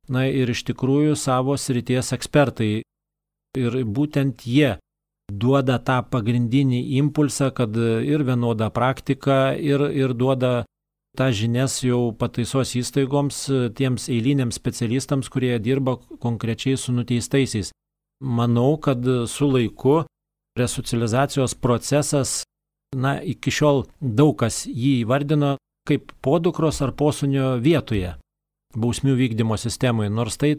na 0.08 0.24
ir 0.32 0.52
iš 0.52 0.63
tikrųjų 0.71 1.17
savo 1.19 1.58
srities 1.60 2.13
ekspertai. 2.15 2.84
Ir 3.60 3.84
būtent 3.84 4.47
jie 4.47 4.78
duoda 5.39 5.78
tą 5.80 6.02
pagrindinį 6.12 6.82
impulsą, 7.00 7.52
kad 7.56 7.76
ir 7.78 8.24
vienoda 8.28 8.70
praktika, 8.74 9.54
ir, 9.56 9.84
ir 9.96 10.13
duoda 10.17 10.63
tą 11.17 11.28
žinias 11.36 11.82
jau 11.84 12.12
pataisos 12.15 12.76
įstaigoms, 12.80 13.44
tiems 13.78 14.08
eiliniams 14.12 14.58
specialistams, 14.60 15.30
kurie 15.32 15.58
dirba 15.60 15.98
konkrečiai 16.24 16.78
su 16.80 16.96
nuteistaisiais. 16.96 17.72
Manau, 18.22 18.78
kad 18.78 19.06
su 19.28 19.50
laiku 19.50 20.02
resocializacijos 20.60 21.56
procesas, 21.56 22.41
na, 22.96 23.17
iki 23.22 23.52
šiol 23.52 23.86
daug 24.00 24.36
kas 24.39 24.65
jį 24.67 25.02
įvardino 25.06 25.56
kaip 25.88 26.12
podukros 26.22 26.82
ar 26.84 26.94
posunio 26.94 27.56
vietoje 27.63 28.15
bausmių 28.78 29.15
vykdymo 29.17 29.58
sistemoje, 29.60 30.12
nors 30.13 30.38
tai 30.39 30.56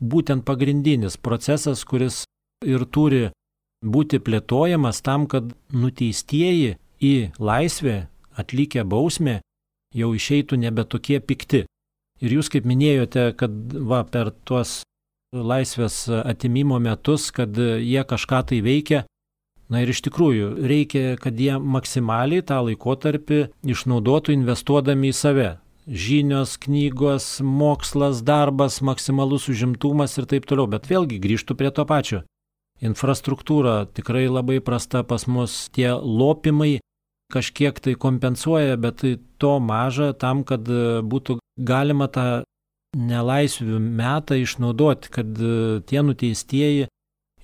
būtent 0.00 0.44
pagrindinis 0.46 1.16
procesas, 1.16 1.84
kuris 1.84 2.24
ir 2.66 2.84
turi 2.92 3.30
būti 3.84 4.20
plėtojamas 4.22 5.02
tam, 5.02 5.26
kad 5.26 5.52
nuteistieji 5.72 6.76
į 7.02 7.14
laisvę 7.38 8.06
atlikę 8.36 8.84
bausmę 8.84 9.40
jau 9.96 10.12
išeitų 10.14 10.60
nebe 10.60 10.84
tokie 10.84 11.20
pikti. 11.20 11.64
Ir 12.20 12.38
jūs 12.38 12.48
kaip 12.52 12.64
minėjote, 12.64 13.32
kad 13.36 13.52
va, 13.76 14.02
per 14.04 14.32
tuos 14.48 14.80
laisvės 15.36 16.06
atimimo 16.08 16.78
metus, 16.80 17.28
kad 17.34 17.56
jie 17.56 18.02
kažką 18.08 18.40
tai 18.50 18.62
veikia, 18.64 19.04
na 19.68 19.82
ir 19.82 19.92
iš 19.92 20.00
tikrųjų 20.06 20.54
reikia, 20.70 21.04
kad 21.20 21.36
jie 21.36 21.58
maksimaliai 21.58 22.44
tą 22.46 22.62
laikotarpį 22.68 23.42
išnaudotų 23.66 24.36
investuodami 24.36 25.12
į 25.12 25.16
save. 25.16 25.50
Žinios, 25.86 26.56
knygos, 26.64 27.36
mokslas, 27.46 28.22
darbas, 28.26 28.80
maksimalus 28.82 29.46
užimtumas 29.52 30.16
ir 30.18 30.26
taip 30.26 30.48
toliau, 30.48 30.66
bet 30.70 30.88
vėlgi 30.90 31.20
grįžtų 31.22 31.54
prie 31.58 31.70
to 31.70 31.84
pačio. 31.86 32.24
Infrastruktūra 32.84 33.86
tikrai 33.96 34.26
labai 34.28 34.58
prasta 34.60 35.00
pas 35.06 35.24
mus, 35.26 35.68
tie 35.72 35.94
lopimai 35.96 36.76
kažkiek 37.32 37.78
tai 37.80 37.94
kompensuoja, 37.98 38.76
bet 38.76 39.00
tai 39.02 39.16
to 39.40 39.56
maža 39.60 40.12
tam, 40.12 40.44
kad 40.44 40.68
e, 40.68 41.00
būtų 41.02 41.38
galima 41.56 42.08
tą 42.12 42.44
nelaisvių 42.96 43.80
metą 43.80 44.38
išnaudoti, 44.40 45.10
kad 45.12 45.40
e, 45.40 45.80
tie 45.88 46.04
nuteistieji 46.04 46.86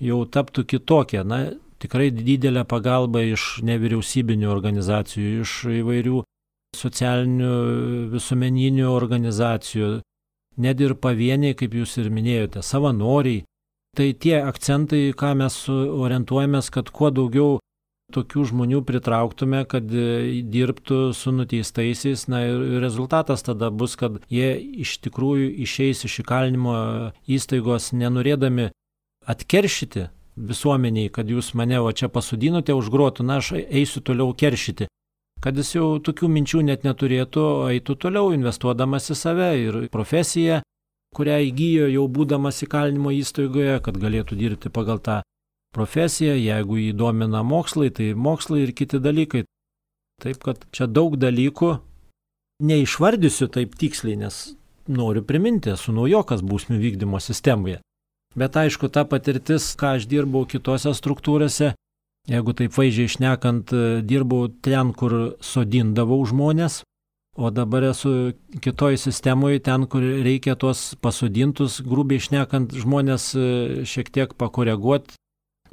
jau 0.03 0.19
taptų 0.25 0.65
kitokie. 0.69 1.23
Na, 1.27 1.41
tikrai 1.83 2.11
didelė 2.15 2.63
pagalba 2.69 3.23
iš 3.25 3.63
nevyriausybinių 3.65 4.49
organizacijų, 4.53 5.43
iš 5.43 5.57
įvairių 5.81 6.23
socialinių 6.77 7.55
visuomeninių 8.13 8.87
organizacijų, 8.89 9.89
net 10.63 10.81
ir 10.81 10.95
pavieniai, 11.01 11.57
kaip 11.57 11.75
jūs 11.77 11.97
ir 12.01 12.09
minėjote, 12.13 12.63
savanoriai. 12.65 13.43
Tai 13.93 14.07
tie 14.17 14.39
akcentai, 14.41 15.11
ką 15.13 15.35
mes 15.37 15.55
orientuojamės, 15.69 16.71
kad 16.73 16.89
kuo 16.89 17.11
daugiau 17.13 17.59
tokių 18.13 18.45
žmonių 18.49 18.81
pritrauktume, 18.85 19.63
kad 19.69 19.85
e, 19.93 20.41
dirbtų 20.49 21.13
su 21.17 21.33
nuteistaisiais, 21.33 22.25
na 22.29 22.41
ir 22.47 22.79
rezultatas 22.81 23.45
tada 23.45 23.69
bus, 23.69 23.93
kad 23.97 24.17
jie 24.33 24.55
iš 24.81 24.97
tikrųjų 25.05 25.51
išeis 25.65 26.03
iš 26.09 26.19
įkalinimo 26.23 26.75
įstaigos 27.29 27.91
nenorėdami 27.93 28.71
atkeršyti 29.29 30.09
visuomeniai, 30.35 31.13
kad 31.13 31.29
jūs 31.29 31.53
mane 31.53 31.79
o 31.79 31.91
čia 31.93 32.09
pasudinote 32.09 32.73
už 32.73 32.89
grotų, 32.93 33.25
na 33.29 33.39
aš 33.41 33.53
eisiu 33.61 34.01
toliau 34.01 34.33
keršyti. 34.33 34.89
Kad 35.43 35.57
jis 35.59 35.73
jau 35.75 35.87
tokių 36.01 36.29
minčių 36.31 36.65
net 36.65 36.85
neturėtų, 36.87 37.45
eitų 37.75 37.97
toliau 37.99 38.33
investuodamas 38.33 39.11
į 39.11 39.17
save 39.19 39.49
ir 39.59 39.79
profesiją, 39.93 40.61
kurią 41.15 41.39
įgyjo 41.49 41.87
jau 41.93 42.07
būdamas 42.09 42.63
įkalinimo 42.65 43.13
įstaigoje, 43.15 43.79
kad 43.85 43.97
galėtų 44.01 44.37
dirbti 44.39 44.71
pagal 44.73 44.99
tą 45.03 45.21
profesija, 45.73 46.35
jeigu 46.37 46.77
jį 46.79 46.91
domina 46.97 47.43
mokslai, 47.43 47.89
tai 47.89 48.13
mokslai 48.13 48.63
ir 48.65 48.73
kiti 48.77 49.01
dalykai. 49.01 49.45
Taip 50.21 50.43
kad 50.45 50.67
čia 50.71 50.87
daug 50.87 51.17
dalykų 51.17 51.71
neišvardysiu 52.63 53.49
taip 53.51 53.73
tiksliai, 53.79 54.19
nes 54.21 54.43
noriu 54.87 55.23
priminti, 55.25 55.73
esu 55.73 55.95
naujokas 55.95 56.43
bausmių 56.45 56.79
vykdymo 56.79 57.19
sistemoje. 57.23 57.79
Bet 58.37 58.57
aišku, 58.57 58.89
ta 58.89 59.05
patirtis, 59.05 59.73
ką 59.77 59.97
aš 59.97 60.07
dirbau 60.09 60.45
kitose 60.49 60.93
struktūrose, 60.97 61.73
jeigu 62.29 62.55
taip 62.57 62.73
vaizdžiai 62.77 63.09
išnekant, 63.09 63.73
dirbau 64.09 64.47
ten, 64.65 64.93
kur 64.97 65.35
sodindavau 65.43 66.21
žmonės, 66.29 66.81
o 67.35 67.49
dabar 67.49 67.83
esu 67.89 68.33
kitoj 68.61 68.97
sistemoje, 69.01 69.61
ten, 69.65 69.87
kur 69.89 70.03
reikia 70.03 70.55
tuos 70.59 70.93
pasodintus, 71.01 71.79
grubiai 71.81 72.21
išnekant, 72.21 72.73
žmonės 72.77 73.31
šiek 73.89 74.11
tiek 74.13 74.35
pakoreguoti, 74.37 75.17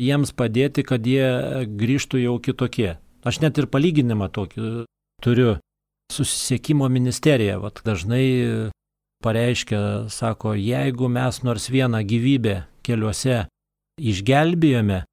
jiems 0.01 0.33
padėti, 0.33 0.85
kad 0.87 1.05
jie 1.07 1.67
grįžtų 1.69 2.25
jau 2.25 2.39
kitokie. 2.41 2.95
Aš 3.27 3.43
net 3.45 3.59
ir 3.61 3.69
palyginimą 3.69 4.31
tokį 4.33 4.87
turiu. 5.25 5.59
Susisiekimo 6.11 6.89
ministerija 6.91 7.61
vat, 7.63 7.85
dažnai 7.87 8.71
pareiškia, 9.23 10.09
sako, 10.11 10.57
jeigu 10.59 11.07
mes 11.13 11.43
nors 11.47 11.69
vieną 11.71 12.01
gyvybę 12.03 12.57
keliuose 12.83 13.45
išgelbėjome, 14.01 15.05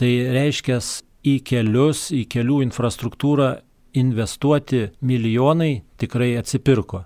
tai 0.00 0.10
reiškia 0.34 0.80
į 1.22 1.36
kelius, 1.46 2.08
į 2.16 2.24
kelių 2.32 2.62
infrastruktūrą 2.66 3.50
investuoti 3.94 4.88
milijonai 5.00 5.82
tikrai 6.00 6.34
atsipirko 6.40 7.04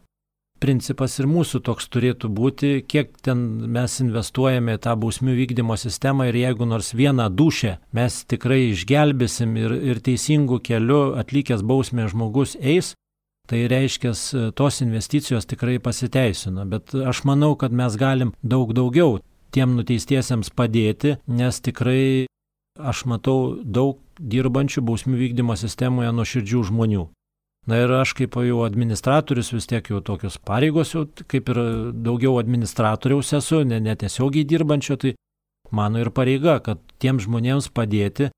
principas 0.65 1.19
ir 1.21 1.29
mūsų 1.29 1.61
toks 1.67 1.89
turėtų 1.93 2.31
būti, 2.33 2.71
kiek 2.89 3.13
ten 3.25 3.41
mes 3.75 3.99
investuojame 4.01 4.79
į 4.79 4.83
tą 4.87 4.95
bausmių 5.01 5.37
vykdymo 5.37 5.77
sistemą 5.81 6.31
ir 6.31 6.39
jeigu 6.41 6.69
nors 6.69 6.95
vieną 6.97 7.29
dušę 7.37 7.77
mes 7.97 8.21
tikrai 8.31 8.71
išgelbėsim 8.71 9.57
ir, 9.61 9.75
ir 9.93 10.03
teisingų 10.05 10.63
kelių 10.65 11.03
atlikęs 11.21 11.65
bausmę 11.67 12.09
žmogus 12.13 12.57
eis, 12.61 12.95
tai 13.51 13.67
reiškia, 13.69 14.15
tos 14.57 14.81
investicijos 14.81 15.49
tikrai 15.51 15.77
pasiteisino. 15.85 16.65
Bet 16.65 16.95
aš 16.97 17.25
manau, 17.29 17.53
kad 17.61 17.75
mes 17.77 17.99
galim 18.01 18.33
daug 18.41 18.73
daugiau 18.77 19.19
tiem 19.55 19.77
nuteistiesiems 19.77 20.49
padėti, 20.57 21.19
nes 21.29 21.61
tikrai 21.61 22.25
aš 22.81 23.05
matau 23.11 23.59
daug 23.63 24.01
dirbančių 24.19 24.83
bausmių 24.85 25.19
vykdymo 25.21 25.57
sistemoje 25.59 26.13
nuoširdžių 26.15 26.63
žmonių. 26.71 27.05
Na 27.67 27.81
ir 27.81 27.93
aš 27.97 28.13
kaip 28.19 28.37
jau 28.45 28.61
administratorius 28.67 29.55
vis 29.55 29.67
tiek 29.67 29.87
jau 29.89 30.03
tokios 30.05 30.37
pareigos, 30.37 30.93
jau 30.93 31.07
kaip 31.09 31.49
ir 31.49 31.61
daugiau 31.97 32.37
administratoriaus 32.43 33.33
esu, 33.41 33.63
ne, 33.65 33.81
netiesiogiai 33.81 34.45
dirbančio, 34.45 34.99
tai 35.01 35.15
mano 35.73 36.03
ir 36.03 36.13
pareiga, 36.13 36.59
kad 36.61 36.83
tiems 37.01 37.25
žmonėms 37.25 37.71
padėti. 37.73 38.31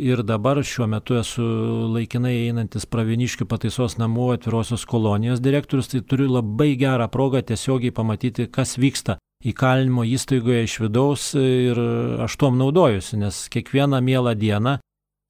Ir 0.00 0.22
dabar 0.24 0.62
šiuo 0.64 0.86
metu 0.88 1.18
esu 1.20 1.44
laikinai 1.92 2.32
einantis 2.46 2.86
Praviniškių 2.88 3.44
pataisos 3.44 3.98
namų 4.00 4.30
atvirosios 4.38 4.86
kolonijos 4.88 5.42
direktorius, 5.44 5.90
tai 5.92 6.00
turiu 6.00 6.30
labai 6.38 6.72
gerą 6.80 7.10
progą 7.12 7.42
tiesiogiai 7.44 7.92
pamatyti, 7.92 8.48
kas 8.48 8.78
vyksta 8.80 9.18
įkalinimo 9.44 10.06
įstaigoje 10.08 10.62
iš 10.64 10.78
vidaus 10.86 11.26
ir 11.36 11.76
aš 12.24 12.36
tuom 12.40 12.56
naudojusi, 12.60 13.18
nes 13.20 13.42
kiekvieną 13.52 14.00
mielą 14.04 14.32
dieną 14.40 14.78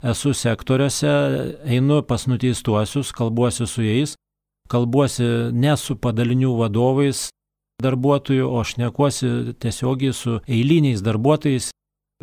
esu 0.03 0.33
sektoriuose, 0.35 1.11
einu 1.65 2.03
pas 2.03 2.27
nuteistuosius, 2.27 3.13
kalbuosi 3.13 3.67
su 3.67 3.85
jais, 3.85 4.15
kalbuosi 4.71 5.51
ne 5.53 5.77
su 5.77 5.97
padalinių 5.97 6.55
vadovais 6.59 7.29
darbuotojų, 7.83 8.47
o 8.47 8.63
šnekuosi 8.65 9.57
tiesiogiai 9.61 10.15
su 10.17 10.39
eiliniais 10.49 11.03
darbuotojais 11.05 11.71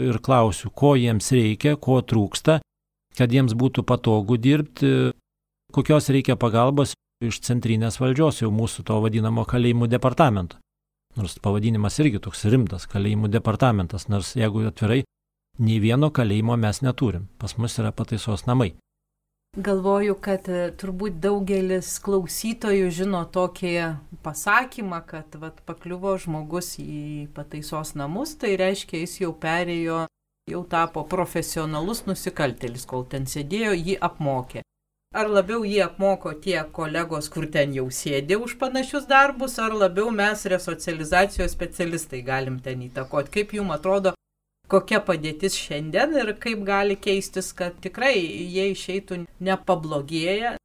ir 0.01 0.19
klausiu, 0.21 0.69
ko 0.69 0.95
jiems 0.95 1.31
reikia, 1.33 1.75
ko 1.81 1.99
trūksta, 2.01 2.59
kad 3.17 3.33
jiems 3.33 3.57
būtų 3.57 3.83
patogu 3.87 4.37
dirbti, 4.37 5.11
kokios 5.73 6.09
reikia 6.13 6.37
pagalbos 6.37 6.93
iš 7.25 7.41
centrinės 7.41 7.97
valdžios, 8.01 8.43
jau 8.43 8.51
mūsų 8.53 8.85
to 8.85 9.01
vadinamo 9.01 9.45
kalėjimų 9.49 9.89
departamento. 9.89 10.61
Nors 11.17 11.39
pavadinimas 11.41 11.97
irgi 11.97 12.21
toks 12.21 12.45
rimtas- 12.45 12.85
kalėjimų 12.93 13.31
departamentas, 13.33 14.07
nors 14.07 14.35
jeigu 14.37 14.67
atvirai, 14.69 15.03
nei 15.59 15.79
vieno 15.83 16.09
kalėjimo 16.13 16.57
mes 16.57 16.81
neturim. 16.85 17.27
Pas 17.37 17.57
mus 17.57 17.77
yra 17.81 17.91
pataisos 17.91 18.45
namai. 18.49 18.73
Galvoju, 19.57 20.13
kad 20.21 20.45
e, 20.53 20.67
turbūt 20.77 21.15
daugelis 21.23 21.95
klausytojų 22.05 22.91
žino 22.93 23.23
tokį 23.33 23.71
pasakymą, 24.25 24.99
kad 25.07 25.33
vat, 25.41 25.63
pakliuvo 25.65 26.13
žmogus 26.21 26.75
į 26.83 27.25
pataisos 27.33 27.95
namus, 27.97 28.35
tai 28.37 28.53
reiškia, 28.59 28.99
jis 29.01 29.15
jau 29.23 29.31
perėjo, 29.33 30.03
jau 30.51 30.61
tapo 30.69 31.01
profesionalus 31.09 32.03
nusikaltelis, 32.05 32.85
kol 32.85 33.07
ten 33.09 33.25
sėdėjo, 33.25 33.73
jį 33.73 33.97
apmokė. 34.09 34.61
Ar 35.17 35.31
labiau 35.31 35.63
jį 35.65 35.79
apmoko 35.87 36.35
tie 36.43 36.59
kolegos, 36.75 37.31
kur 37.33 37.47
ten 37.49 37.73
jau 37.73 37.87
sėdė 37.89 38.37
už 38.43 38.57
panašius 38.61 39.07
darbus, 39.09 39.57
ar 39.57 39.73
labiau 39.73 40.11
mes 40.13 40.45
resocializacijos 40.53 41.55
specialistai 41.55 42.21
galim 42.27 42.59
ten 42.61 42.83
įtakoti. 42.85 43.33
Kaip 43.39 43.57
jums 43.57 43.73
atrodo, 43.79 44.13
kokia 44.71 44.99
padėtis 45.03 45.57
šiandien 45.57 46.15
ir 46.19 46.33
kaip 46.41 46.63
gali 46.67 46.97
keistis, 46.99 47.53
kad 47.55 47.77
tikrai 47.83 48.15
jie 48.19 48.71
išeitų 48.73 49.23
nepablogėję. 49.43 50.55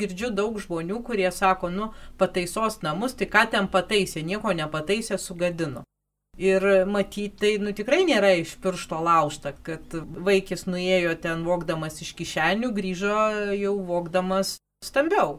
Girdžiu 0.00 0.30
daug 0.32 0.56
žmonių, 0.56 1.02
kurie 1.04 1.28
sako, 1.34 1.68
nu, 1.68 1.90
pataisos 2.20 2.80
namus, 2.80 3.12
tai 3.12 3.28
ką 3.28 3.44
ten 3.52 3.68
pataisė, 3.68 4.22
nieko 4.24 4.54
nepataisė, 4.56 5.18
sugadino. 5.20 5.82
Ir 6.40 6.64
matyti, 6.88 7.34
tai 7.36 7.50
nu, 7.60 7.74
tikrai 7.76 8.06
nėra 8.08 8.30
iš 8.40 8.54
piršto 8.64 9.02
laužta, 9.04 9.52
kad 9.52 9.92
vaikis 10.28 10.64
nuėjo 10.64 11.12
ten 11.20 11.44
vokdamas 11.44 12.00
iš 12.00 12.14
kišenių, 12.16 12.72
grįžo 12.72 13.18
jau 13.52 13.74
vokdamas 13.84 14.56
stambiau. 14.80 15.36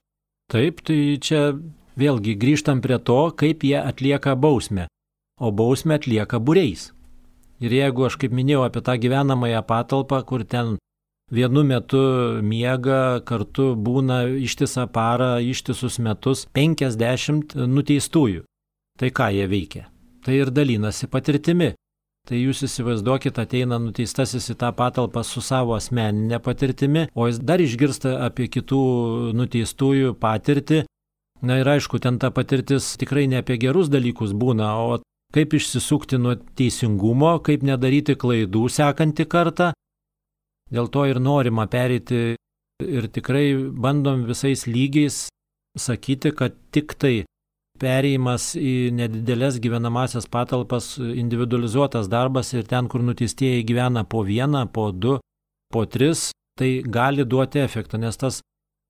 Taip, 0.53 0.83
tai 0.85 1.17
čia 1.17 1.55
vėlgi 1.97 2.37
grįžtam 2.37 2.83
prie 2.85 2.99
to, 3.01 3.31
kaip 3.33 3.65
jie 3.65 3.79
atlieka 3.81 4.37
bausmę. 4.37 4.85
O 5.41 5.49
bausmę 5.49 5.97
atlieka 5.97 6.37
būreis. 6.37 6.91
Ir 7.63 7.71
jeigu 7.71 8.07
aš 8.09 8.17
kaip 8.19 8.33
minėjau 8.35 8.65
apie 8.65 8.81
tą 8.83 8.97
gyvenamąją 8.99 9.61
patalpą, 9.67 10.19
kur 10.27 10.43
ten 10.43 10.75
vienu 11.31 11.63
metu 11.63 12.01
miega, 12.43 13.21
kartu 13.25 13.73
būna 13.79 14.23
ištisą 14.43 14.89
parą, 14.91 15.37
ištisus 15.39 15.99
metus 16.03 16.43
50 16.53 17.55
nuteistųjų, 17.55 18.43
tai 18.99 19.13
ką 19.15 19.29
jie 19.37 19.47
veikia? 19.47 19.87
Tai 20.23 20.35
ir 20.35 20.51
dalinasi 20.51 21.07
patirtimi. 21.11 21.73
Tai 22.23 22.37
jūs 22.39 22.61
įsivaizduokit, 22.63 23.35
ateina 23.41 23.75
nuteistasis 23.83 24.45
į 24.53 24.55
tą 24.61 24.69
patalpą 24.71 25.25
su 25.27 25.41
savo 25.43 25.73
asmeninė 25.75 26.39
patirtimi, 26.39 27.09
o 27.11 27.27
jis 27.27 27.41
dar 27.43 27.59
išgirsta 27.59 28.13
apie 28.29 28.47
kitų 28.47 28.83
nuteistųjų 29.35 30.13
patirtį. 30.21 30.85
Na 31.43 31.57
ir 31.59 31.67
aišku, 31.67 31.99
ten 31.99 32.21
ta 32.23 32.31
patirtis 32.31 32.93
tikrai 32.99 33.25
ne 33.27 33.41
apie 33.43 33.57
gerus 33.59 33.91
dalykus 33.91 34.31
būna, 34.31 34.69
o 34.79 35.01
kaip 35.33 35.53
išsisukti 35.57 36.19
nuo 36.21 36.35
teisingumo, 36.57 37.37
kaip 37.45 37.65
nedaryti 37.65 38.15
klaidų 38.19 38.67
sekantį 38.69 39.25
kartą. 39.29 39.71
Dėl 40.73 40.89
to 40.93 41.05
ir 41.09 41.19
norima 41.21 41.65
perėti 41.69 42.35
ir 42.83 43.07
tikrai 43.13 43.53
bandom 43.57 44.25
visais 44.29 44.65
lygiais 44.67 45.27
sakyti, 45.79 46.33
kad 46.37 46.55
tik 46.73 46.93
tai 47.01 47.15
perėjimas 47.81 48.53
į 48.59 48.93
nedidelės 48.95 49.57
gyvenamasias 49.61 50.27
patalpas, 50.29 50.93
individualizuotas 50.99 52.09
darbas 52.11 52.53
ir 52.53 52.67
ten, 52.69 52.87
kur 52.87 53.01
nuteistieji 53.01 53.65
gyvena 53.67 54.05
po 54.05 54.23
vieną, 54.23 54.67
po 54.71 54.91
du, 54.91 55.17
po 55.73 55.85
tris, 55.89 56.29
tai 56.59 56.83
gali 56.85 57.25
duoti 57.25 57.63
efektą, 57.63 57.97
nes 57.97 58.17
tas 58.17 58.41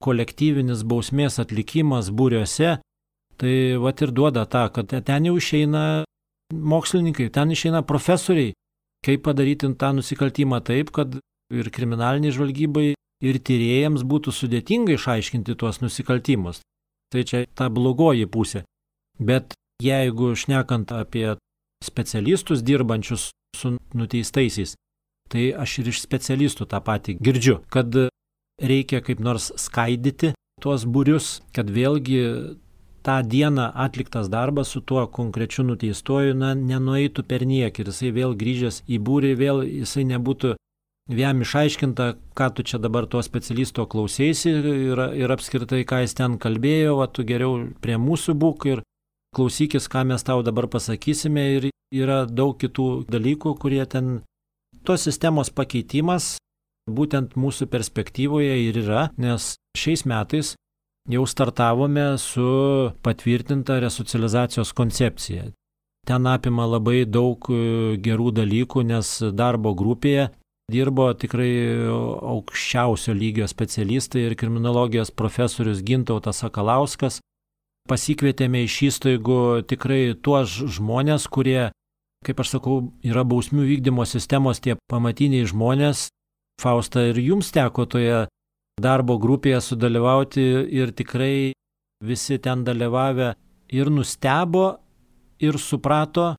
kolektyvinis 0.04 0.84
bausmės 0.84 1.40
atlikimas 1.40 2.12
būriuose, 2.12 2.76
tai 3.40 3.54
vat 3.80 4.04
ir 4.04 4.12
duoda 4.12 4.44
tą, 4.46 4.68
kad 4.76 4.92
ten 4.92 5.30
jau 5.30 5.38
išeina 5.40 6.04
mokslininkai, 6.54 7.30
ten 7.34 7.54
išeina 7.54 7.84
profesoriai, 7.88 8.54
kaip 9.06 9.24
padaryti 9.26 9.70
tą 9.80 9.94
nusikaltimą 9.98 10.62
taip, 10.66 10.92
kad 10.96 11.18
ir 11.54 11.70
kriminaliniai 11.74 12.34
žvalgybai, 12.34 12.94
ir 13.24 13.40
tyrėjams 13.40 14.04
būtų 14.08 14.34
sudėtinga 14.36 14.98
išaiškinti 14.98 15.56
tuos 15.60 15.80
nusikaltimus. 15.84 16.62
Tai 17.14 17.24
čia 17.30 17.44
ta 17.56 17.70
blogoji 17.70 18.28
pusė. 18.28 18.64
Bet 19.20 19.54
jeigu 19.84 20.34
šnekant 20.36 20.92
apie 20.96 21.36
specialistus 21.84 22.64
dirbančius 22.66 23.30
su 23.56 23.76
nuteistaisiais, 23.94 24.76
tai 25.30 25.52
aš 25.54 25.80
ir 25.82 25.92
iš 25.94 26.02
specialistų 26.04 26.68
tą 26.72 26.80
patį 26.84 27.18
girdžiu, 27.22 27.60
kad 27.74 27.94
reikia 28.62 29.02
kaip 29.06 29.22
nors 29.24 29.52
skaidyti 29.62 30.34
tuos 30.64 30.86
būrius, 30.90 31.42
kad 31.54 31.70
vėlgi 31.70 32.24
tą 33.04 33.20
dieną 33.28 33.70
atliktas 33.86 34.30
darbas 34.32 34.74
su 34.74 34.82
tuo 34.82 35.06
konkrečiu 35.08 35.66
nuteistuoju, 35.68 36.36
na, 36.40 36.54
nenueitų 36.56 37.26
per 37.28 37.46
niek 37.46 37.80
ir 37.80 37.92
jisai 37.92 38.12
vėl 38.16 38.36
grįžęs 38.40 38.84
į 38.88 39.00
būrį, 39.08 39.34
vėl 39.40 39.64
jisai 39.68 40.06
nebūtų 40.12 40.56
jam 41.12 41.42
išaiškinta, 41.44 42.14
ką 42.38 42.48
tu 42.56 42.64
čia 42.64 42.80
dabar 42.80 43.08
tuo 43.12 43.22
specialisto 43.24 43.86
klausėsi 43.86 44.54
ir, 44.56 45.04
ir 45.20 45.36
apskritai, 45.36 45.84
ką 45.84 46.04
jis 46.06 46.16
ten 46.16 46.38
kalbėjo, 46.40 46.98
o 47.04 47.08
tu 47.08 47.28
geriau 47.28 47.68
prie 47.84 48.00
mūsų 48.00 48.38
būk 48.40 48.68
ir 48.72 48.84
klausykis, 49.36 49.90
ką 49.92 50.06
mes 50.08 50.24
tau 50.24 50.44
dabar 50.46 50.70
pasakysime. 50.72 51.44
Ir 51.58 51.70
yra 51.94 52.24
daug 52.26 52.56
kitų 52.58 53.06
dalykų, 53.12 53.58
kurie 53.60 53.84
ten 53.86 54.22
tos 54.88 55.04
sistemos 55.08 55.52
pakeitimas 55.52 56.38
būtent 56.90 57.36
mūsų 57.40 57.68
perspektyvoje 57.72 58.56
ir 58.68 58.80
yra, 58.84 59.10
nes 59.18 59.56
šiais 59.78 60.06
metais 60.10 60.56
jau 61.10 61.26
startavome 61.28 62.18
su 62.18 62.92
patvirtinta 63.02 63.80
resocializacijos 63.80 64.72
koncepcija. 64.72 65.44
Ten 66.08 66.28
apima 66.28 66.66
labai 66.68 67.06
daug 67.06 67.48
e, 67.48 67.98
gerų 68.04 68.32
dalykų, 68.36 68.84
nes 68.88 69.20
darbo 69.32 69.72
grupėje 69.76 70.30
dirbo 70.72 71.10
tikrai 71.14 71.52
aukščiausio 72.34 73.14
lygio 73.16 73.48
specialistai 73.48 74.28
ir 74.28 74.36
kriminologijos 74.40 75.12
profesorius 75.12 75.84
Gintautas 75.84 76.42
Sakalauskas. 76.44 77.20
Pasikvietėme 77.90 78.64
iš 78.64 78.78
įstaigų 78.90 79.64
tikrai 79.68 80.16
tuos 80.16 80.56
žmonės, 80.78 81.28
kurie, 81.28 81.72
kaip 82.24 82.40
aš 82.40 82.56
sakau, 82.56 82.78
yra 83.04 83.26
bausmių 83.28 83.66
vykdymo 83.68 84.06
sistemos 84.08 84.64
tie 84.64 84.78
pamatiniai 84.92 85.48
žmonės. 85.52 86.08
Fausta 86.62 87.10
ir 87.10 87.20
jums 87.20 87.52
teko 87.52 87.86
toje 87.90 88.24
darbo 88.82 89.18
grupėje 89.22 89.62
sudalyvauti 89.62 90.44
ir 90.74 90.92
tikrai 90.92 91.54
visi 92.04 92.40
ten 92.40 92.64
dalyvavę 92.64 93.34
ir 93.74 93.90
nustebo 93.90 94.78
ir 95.40 95.58
suprato, 95.60 96.34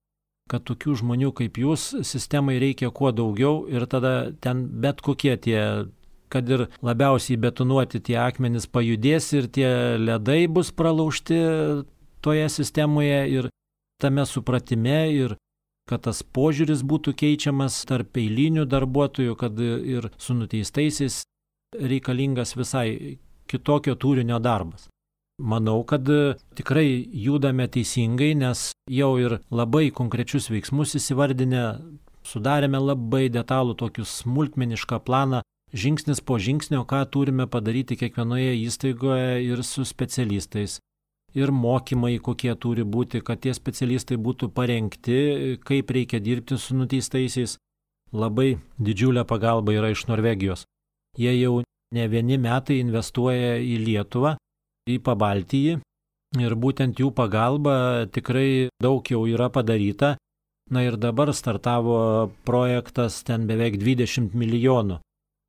kad 0.50 0.64
tokių 0.68 0.98
žmonių 1.00 1.32
kaip 1.32 1.58
jūs 1.58 2.04
sistemai 2.04 2.58
reikia 2.60 2.90
kuo 2.90 3.12
daugiau 3.12 3.64
ir 3.70 3.86
tada 3.86 4.32
ten 4.44 4.66
bet 4.82 5.00
kokie 5.00 5.36
tie, 5.40 5.86
kad 6.28 6.48
ir 6.50 6.66
labiausiai 6.84 7.38
betonuoti 7.40 8.02
tie 8.04 8.18
akmenys 8.20 8.66
pajudės 8.66 9.32
ir 9.32 9.48
tie 9.48 9.70
ledai 9.98 10.44
bus 10.48 10.72
pralaužti 10.74 11.38
toje 12.20 12.48
sistemoje 12.48 13.20
ir 13.30 13.48
tame 14.02 14.26
supratime 14.26 15.00
ir 15.14 15.36
kad 15.88 16.04
tas 16.06 16.22
požiūris 16.24 16.80
būtų 16.84 17.12
keičiamas 17.20 17.82
tarp 17.88 18.16
eilinių 18.16 18.64
darbuotojų, 18.68 19.34
kad 19.36 19.58
ir 19.60 20.08
su 20.16 20.36
nuteistaisiais 20.36 21.22
reikalingas 21.80 22.54
visai 22.56 23.18
kitokio 23.50 23.94
turinio 23.94 24.38
darbas. 24.38 24.88
Manau, 25.42 25.82
kad 25.82 26.06
tikrai 26.54 27.08
judame 27.10 27.66
teisingai, 27.66 28.34
nes 28.38 28.70
jau 28.90 29.16
ir 29.18 29.40
labai 29.50 29.88
konkrečius 29.90 30.46
veiksmus 30.52 30.94
įsivardinę, 30.94 31.64
sudarėme 32.22 32.78
labai 32.78 33.26
detalų 33.34 33.74
tokį 33.80 34.06
smulkmenišką 34.06 35.00
planą, 35.02 35.42
žingsnis 35.74 36.22
po 36.22 36.38
žingsnio, 36.38 36.84
ką 36.86 37.02
turime 37.10 37.48
padaryti 37.50 37.98
kiekvienoje 37.98 38.54
įstaigoje 38.62 39.42
ir 39.48 39.64
su 39.66 39.82
specialistais. 39.84 40.78
Ir 41.34 41.50
mokymai, 41.50 42.20
kokie 42.22 42.54
turi 42.54 42.84
būti, 42.86 43.18
kad 43.18 43.42
tie 43.42 43.50
specialistai 43.58 44.14
būtų 44.22 44.52
parengti, 44.54 45.58
kaip 45.66 45.90
reikia 45.90 46.22
dirbti 46.22 46.58
su 46.62 46.78
nuteistaisiais. 46.78 47.56
Labai 48.14 48.60
didžiulė 48.78 49.26
pagalba 49.26 49.74
yra 49.74 49.90
iš 49.90 50.06
Norvegijos. 50.06 50.62
Jie 51.18 51.34
jau 51.40 51.63
ne 51.94 52.06
vieni 52.10 52.38
metai 52.40 52.80
investuoja 52.82 53.56
į 53.62 53.78
Lietuvą, 53.86 54.34
į 54.90 55.00
Pabaltijį 55.04 55.78
ir 56.42 56.54
būtent 56.58 56.98
jų 56.98 57.10
pagalba 57.14 58.06
tikrai 58.12 58.68
daug 58.82 59.06
jau 59.10 59.24
yra 59.30 59.50
padaryta. 59.50 60.16
Na 60.72 60.80
ir 60.80 60.96
dabar 60.96 61.28
startavo 61.36 62.30
projektas 62.48 63.20
ten 63.22 63.44
beveik 63.46 63.76
20 63.76 64.32
milijonų. 64.32 65.00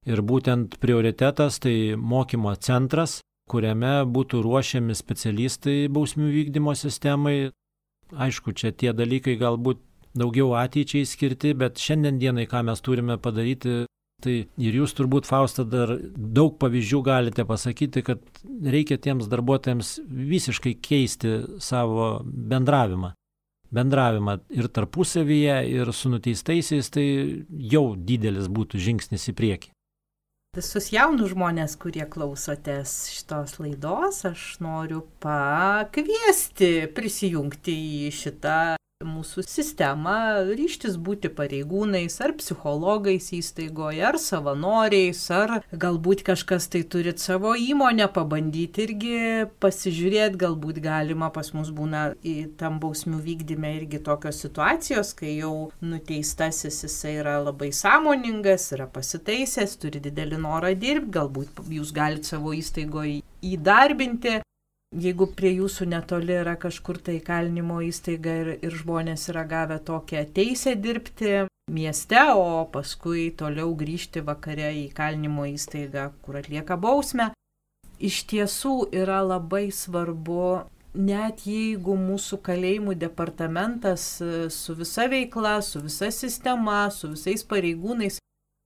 Ir 0.05 0.21
būtent 0.21 0.75
prioritetas 0.83 1.61
tai 1.63 1.95
mokymo 1.95 2.51
centras, 2.59 3.21
kuriame 3.49 4.03
būtų 4.11 4.43
ruošiami 4.43 4.95
specialistai 4.95 5.87
bausmių 5.87 6.27
vykdymo 6.33 6.75
sistemai. 6.75 7.51
Aišku, 8.11 8.53
čia 8.53 8.73
tie 8.75 8.91
dalykai 8.93 9.37
galbūt 9.39 9.79
daugiau 10.15 10.51
ateičiai 10.59 11.07
skirti, 11.07 11.55
bet 11.55 11.79
šiandien 11.79 12.19
dienai, 12.19 12.45
ką 12.45 12.61
mes 12.67 12.83
turime 12.83 13.17
padaryti, 13.17 13.85
tai 14.23 14.35
ir 14.61 14.79
jūs 14.79 14.95
turbūt, 14.97 15.27
Fausta, 15.29 15.65
dar 15.67 15.95
daug 16.15 16.55
pavyzdžių 16.61 17.01
galite 17.05 17.45
pasakyti, 17.47 18.03
kad 18.05 18.23
reikia 18.45 18.97
tiems 19.01 19.29
darbuotojams 19.31 19.97
visiškai 20.05 20.77
keisti 20.81 21.37
savo 21.63 22.17
bendravimą. 22.23 23.13
Bendravimą 23.75 24.37
ir 24.55 24.69
tarpusavyje, 24.71 25.55
ir 25.73 25.89
su 25.93 26.11
nuteistaisiais, 26.13 26.91
tai 26.93 27.05
jau 27.73 27.87
didelis 27.97 28.47
būtų 28.47 28.81
žingsnis 28.87 29.31
į 29.33 29.37
priekį 29.37 29.75
visus 30.55 30.87
jaunus 30.93 31.33
žmonės, 31.33 31.75
kurie 31.79 32.05
klausotės 32.07 32.93
šitos 33.11 33.57
laidos, 33.59 34.21
aš 34.29 34.43
noriu 34.63 35.01
pakviesti 35.23 36.87
prisijungti 36.95 37.75
į 38.05 38.11
šitą 38.15 38.59
mūsų 39.03 39.43
sistemą, 39.43 40.45
ryštis 40.55 40.93
būti 40.95 41.27
pareigūnais 41.35 42.15
ar 42.23 42.31
psichologais 42.39 43.27
įstaigoje, 43.35 43.99
ar 44.07 44.15
savanoriais, 44.21 45.19
ar 45.35 45.57
galbūt 45.71 46.23
kažkas 46.23 46.69
tai 46.71 46.85
turit 46.87 47.19
savo 47.19 47.51
įmonę, 47.59 48.07
pabandyti 48.15 48.85
irgi 48.85 49.17
pasižiūrėti, 49.59 50.39
galbūt 50.45 50.79
galima 50.79 51.27
pas 51.35 51.51
mus 51.51 51.73
būna 51.75 52.05
į 52.23 52.55
tam 52.55 52.79
bausmių 52.79 53.19
vykdyme 53.25 53.73
irgi 53.81 53.99
tokios 53.99 54.39
situacijos, 54.45 55.11
kai 55.19 55.35
jau 55.41 55.73
nuteistasis 55.83 56.85
jisai 56.87 57.17
yra 57.19 57.35
labai 57.43 57.73
sąmoningas, 57.75 58.71
yra 58.77 58.87
pasitaisęs, 58.87 59.75
turi 59.83 59.99
didelį 60.07 60.39
norą 60.47 60.71
dirbti, 60.71 61.11
galbūt 61.19 61.65
jūs 61.67 61.91
galite 61.91 62.31
savo 62.31 62.55
įstaigoje 62.55 63.19
įdarbinti 63.43 64.39
jeigu 65.01 65.27
prie 65.35 65.55
jūsų 65.59 65.87
netoli 65.91 66.37
yra 66.39 66.55
kažkur 66.59 66.99
tai 67.03 67.19
kalinimo 67.23 67.81
įstaiga 67.83 68.35
ir, 68.41 68.51
ir 68.63 68.77
žmonės 68.79 69.27
yra 69.33 69.45
gavę 69.49 69.79
tokią 69.83 70.25
teisę 70.35 70.75
dirbti 70.79 71.45
mieste, 71.71 72.21
o 72.33 72.65
paskui 72.71 73.31
toliau 73.37 73.73
grįžti 73.77 74.23
vakare 74.25 74.71
į 74.83 74.85
kalinimo 74.95 75.47
įstaigą, 75.49 76.11
kur 76.21 76.39
atlieka 76.41 76.77
bausmę, 76.77 77.31
iš 77.99 78.23
tiesų 78.29 78.75
yra 78.93 79.21
labai 79.25 79.67
svarbu 79.73 80.65
net 80.95 81.43
jeigu 81.49 81.95
mūsų 81.99 82.39
kalėjimų 82.45 82.95
departamentas 82.99 84.05
su 84.53 84.75
visa 84.77 85.09
veikla, 85.11 85.57
su 85.61 85.81
visa 85.83 86.11
sistema, 86.11 86.85
su 86.91 87.11
visais 87.11 87.43
pareigūnais, 87.43 88.21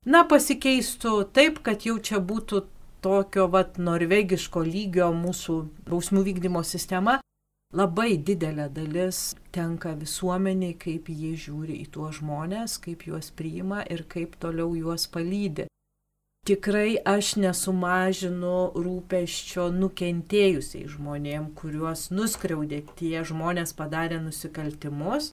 na, 0.05 0.23
pasikeistų 0.30 1.23
taip, 1.34 1.63
kad 1.65 1.88
jau 1.88 1.97
čia 1.97 2.21
būtų 2.21 2.65
tokio 3.02 3.47
vat 3.52 3.80
norvegiško 3.80 4.64
lygio 4.68 5.10
mūsų 5.16 5.56
bausmių 5.89 6.24
vykdymo 6.28 6.64
sistema, 6.68 7.20
labai 7.76 8.18
didelė 8.18 8.68
dalis 8.74 9.36
tenka 9.56 9.95
visuomeniai, 9.97 10.76
kaip 10.84 11.10
jie 11.14 11.36
žiūri 11.38 11.80
į 11.84 11.89
tuos 11.95 12.20
žmonės, 12.20 12.80
kaip 12.84 13.06
juos 13.10 13.32
priima 13.32 13.84
ir 13.86 14.06
kaip 14.10 14.38
toliau 14.41 14.74
juos 14.78 15.08
palydi. 15.12 15.70
Tikrai 16.50 16.97
aš 17.06 17.36
nesumažinu 17.38 18.72
rūpeščio 18.74 19.68
nukentėjusiai 19.76 20.88
žmonėm, 20.89 21.52
kuriuos 21.60 22.08
nuskriaudė 22.16 22.80
tie 22.97 23.22
žmonės 23.28 23.76
padarė 23.78 24.18
nusikaltimus. 24.24 25.30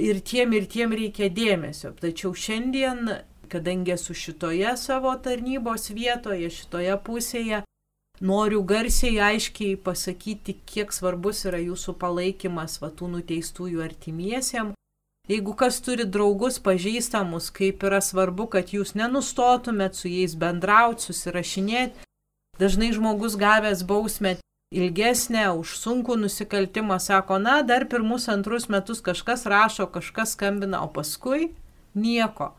Ir 0.00 0.20
tiem 0.20 0.52
ir 0.56 0.68
tiem 0.72 0.92
reikia 0.92 1.28
dėmesio. 1.32 1.92
Tačiau 2.00 2.32
šiandien 2.36 3.10
kadangi 3.48 3.94
esu 3.94 4.14
šitoje 4.14 4.76
savo 4.76 5.12
tarnybos 5.22 5.90
vietoje, 5.94 6.50
šitoje 6.50 6.96
pusėje, 7.06 7.62
noriu 8.20 8.62
garsiai 8.62 9.20
aiškiai 9.20 9.76
pasakyti, 9.76 10.56
kiek 10.66 10.92
svarbus 10.92 11.44
yra 11.48 11.60
jūsų 11.60 11.96
palaikymas 12.00 12.80
vatų 12.82 13.10
nuteistųjų 13.18 13.84
artimiesiem. 13.84 14.72
Jeigu 15.26 15.56
kas 15.58 15.80
turi 15.82 16.04
draugus 16.06 16.60
pažįstamus, 16.62 17.50
kaip 17.50 17.82
yra 17.82 17.98
svarbu, 17.98 18.46
kad 18.46 18.70
jūs 18.70 18.94
nenustotumėt 18.94 19.98
su 19.98 20.06
jais 20.08 20.36
bendrauti, 20.38 21.08
susirašinėti. 21.08 22.06
Dažnai 22.60 22.92
žmogus 22.94 23.34
gavęs 23.36 23.82
bausmę 23.84 24.36
ilgesnę 24.72 25.48
už 25.58 25.74
sunkų 25.80 26.16
nusikaltimą 26.22 27.00
sako, 27.02 27.40
na, 27.42 27.58
dar 27.66 27.88
pirmus 27.90 28.28
antrus 28.30 28.68
metus 28.70 29.02
kažkas 29.02 29.44
rašo, 29.50 29.88
kažkas 29.90 30.36
skambina, 30.38 30.84
o 30.86 30.88
paskui 30.88 31.50
nieko 31.94 32.54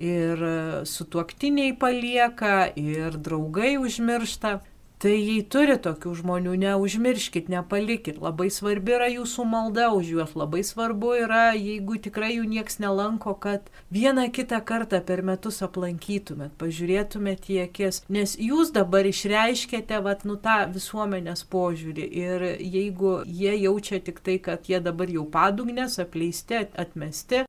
ir 0.00 0.42
sutuoktiniai 0.88 1.76
palieka, 1.78 2.66
ir 2.76 3.18
draugai 3.18 3.76
užmiršta. 3.82 4.58
Tai 4.98 5.12
jei 5.14 5.44
turi 5.46 5.76
tokių 5.78 6.10
žmonių, 6.18 6.56
neužmirškit, 6.58 7.46
nepalikit. 7.52 8.16
Labai 8.18 8.48
svarbi 8.50 8.96
yra 8.96 9.06
jūsų 9.12 9.44
malda 9.46 9.92
už 9.94 10.08
juos. 10.10 10.32
Labai 10.34 10.64
svarbu 10.66 11.12
yra, 11.20 11.52
jeigu 11.54 12.00
tikrai 12.02 12.32
jų 12.32 12.48
nieks 12.50 12.80
nelanko, 12.82 13.36
kad 13.38 13.70
vieną 13.94 14.26
kitą 14.34 14.58
kartą 14.66 14.98
per 15.06 15.22
metus 15.22 15.62
aplankytumėt, 15.62 16.56
pažiūrėtumėt 16.58 17.46
į 17.46 17.60
akis. 17.68 18.02
Nes 18.10 18.34
jūs 18.42 18.74
dabar 18.74 19.06
išreiškėte, 19.06 20.02
vat, 20.02 20.26
nu 20.26 20.34
tą 20.34 20.64
visuomenės 20.74 21.46
požiūrį. 21.46 22.08
Ir 22.24 22.48
jeigu 22.58 23.20
jie 23.22 23.54
jaučia 23.68 24.02
tik 24.02 24.18
tai, 24.18 24.40
kad 24.42 24.66
jie 24.66 24.82
dabar 24.82 25.14
jau 25.14 25.28
padugnės, 25.30 26.00
apleisti, 26.02 26.64
atmesti, 26.74 27.46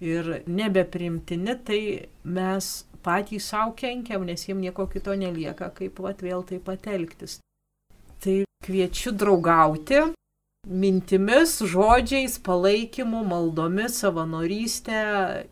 ir 0.00 0.42
nebeprimtini, 0.46 1.56
tai 1.64 1.80
mes 2.24 2.70
patys 3.02 3.48
savo 3.52 3.74
kenkiam, 3.78 4.26
nes 4.26 4.46
jiem 4.48 4.60
nieko 4.62 4.86
kito 4.90 5.14
nelieka, 5.14 5.70
kaip 5.74 6.00
vat 6.04 6.22
vėl 6.22 6.44
taip 6.46 6.66
patelgtis. 6.68 7.38
Tai 8.18 8.42
kviečiu 8.66 9.14
draugauti 9.14 10.08
mintimis, 10.68 11.54
žodžiais, 11.64 12.36
palaikymu, 12.44 13.22
maldomis, 13.24 13.96
savanorystė 14.02 15.00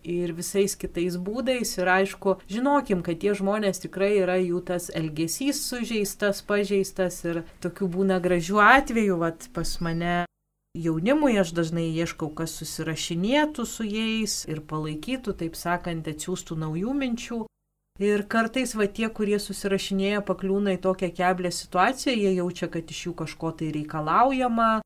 ir 0.05 0.35
visais 0.37 0.77
kitais 0.77 1.17
būdais. 1.17 1.77
Ir 1.79 1.91
aišku, 1.95 2.37
žinokim, 2.51 3.03
kad 3.07 3.23
tie 3.23 3.33
žmonės 3.39 3.81
tikrai 3.87 4.17
yra 4.21 4.37
jų 4.43 4.61
tas 4.69 4.91
elgesys 4.91 5.63
sužeistas, 5.71 6.43
pažeistas 6.45 7.23
ir 7.25 7.45
tokių 7.65 7.91
būna 7.97 8.21
gražių 8.23 8.61
atvejų, 8.67 9.21
vat 9.23 9.49
pas 9.57 9.79
mane 9.81 10.25
jaunimui 10.85 11.39
aš 11.41 11.53
dažnai 11.57 11.89
ieškau, 11.97 12.29
kas 12.37 12.55
susirašinėtų 12.61 13.67
su 13.67 13.87
jais 13.89 14.45
ir 14.51 14.63
palaikytų, 14.71 15.37
taip 15.43 15.57
sakant, 15.59 16.09
atsiųstų 16.09 16.59
naujų 16.63 16.95
minčių. 17.01 17.45
Ir 18.03 18.27
kartais 18.29 18.75
va 18.77 18.85
tie, 18.93 19.09
kurie 19.09 19.39
susirašinėja, 19.41 20.21
pakliūna 20.29 20.75
į 20.77 20.83
tokią 20.85 21.09
keblę 21.17 21.53
situaciją, 21.55 22.13
jie 22.13 22.35
jaučia, 22.37 22.69
kad 22.69 22.91
iš 22.93 23.07
jų 23.07 23.13
kažko 23.23 23.55
tai 23.57 23.71
reikalaujama, 23.73 24.83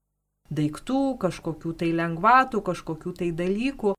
daiktų, 0.50 1.00
kažkokių 1.22 1.74
tai 1.82 1.90
lengvatų, 1.98 2.62
kažkokių 2.70 3.14
tai 3.18 3.32
dalykų. 3.34 3.96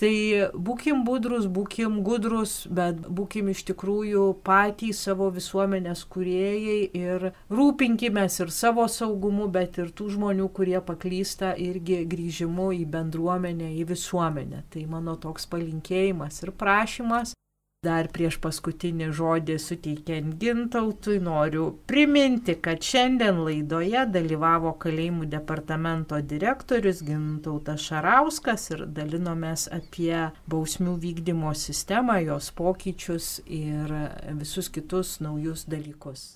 Tai 0.00 0.48
būkim 0.56 1.02
budrus, 1.04 1.44
būkim 1.44 1.98
gudrus, 2.06 2.62
bet 2.72 3.02
būkim 3.04 3.50
iš 3.52 3.66
tikrųjų 3.68 4.22
patys 4.46 5.02
savo 5.04 5.26
visuomenės 5.34 6.06
kuriejai 6.14 6.78
ir 6.96 7.26
rūpinkime 7.52 8.24
ir 8.24 8.52
savo 8.56 8.86
saugumu, 8.88 9.50
bet 9.52 9.76
ir 9.82 9.90
tų 9.92 10.08
žmonių, 10.14 10.46
kurie 10.56 10.80
paklysta 10.80 11.52
irgi 11.52 12.00
grįžimu 12.08 12.70
į 12.78 12.86
bendruomenę, 12.94 13.74
į 13.76 13.84
visuomenę. 13.92 14.64
Tai 14.72 14.86
mano 14.88 15.18
toks 15.20 15.44
palinkėjimas 15.52 16.40
ir 16.46 16.54
prašymas 16.56 17.36
Dar 17.80 18.10
prieš 18.12 18.34
paskutinį 18.44 19.06
žodį 19.16 19.54
suteikiant 19.56 20.34
gintautui 20.36 21.14
noriu 21.24 21.70
priminti, 21.88 22.52
kad 22.60 22.82
šiandien 22.84 23.38
laidoje 23.40 24.02
dalyvavo 24.12 24.74
kalėjimų 24.82 25.24
departamento 25.32 26.18
direktorius 26.32 27.00
gintautas 27.06 27.86
Šarauskas 27.88 28.66
ir 28.74 28.82
dalinomės 28.98 29.64
apie 29.72 30.12
bausmių 30.52 30.98
vykdymo 31.06 31.54
sistemą, 31.56 32.18
jos 32.26 32.50
pokyčius 32.58 33.30
ir 33.48 33.96
visus 34.42 34.68
kitus 34.68 35.14
naujus 35.24 35.64
dalykus. 35.64 36.26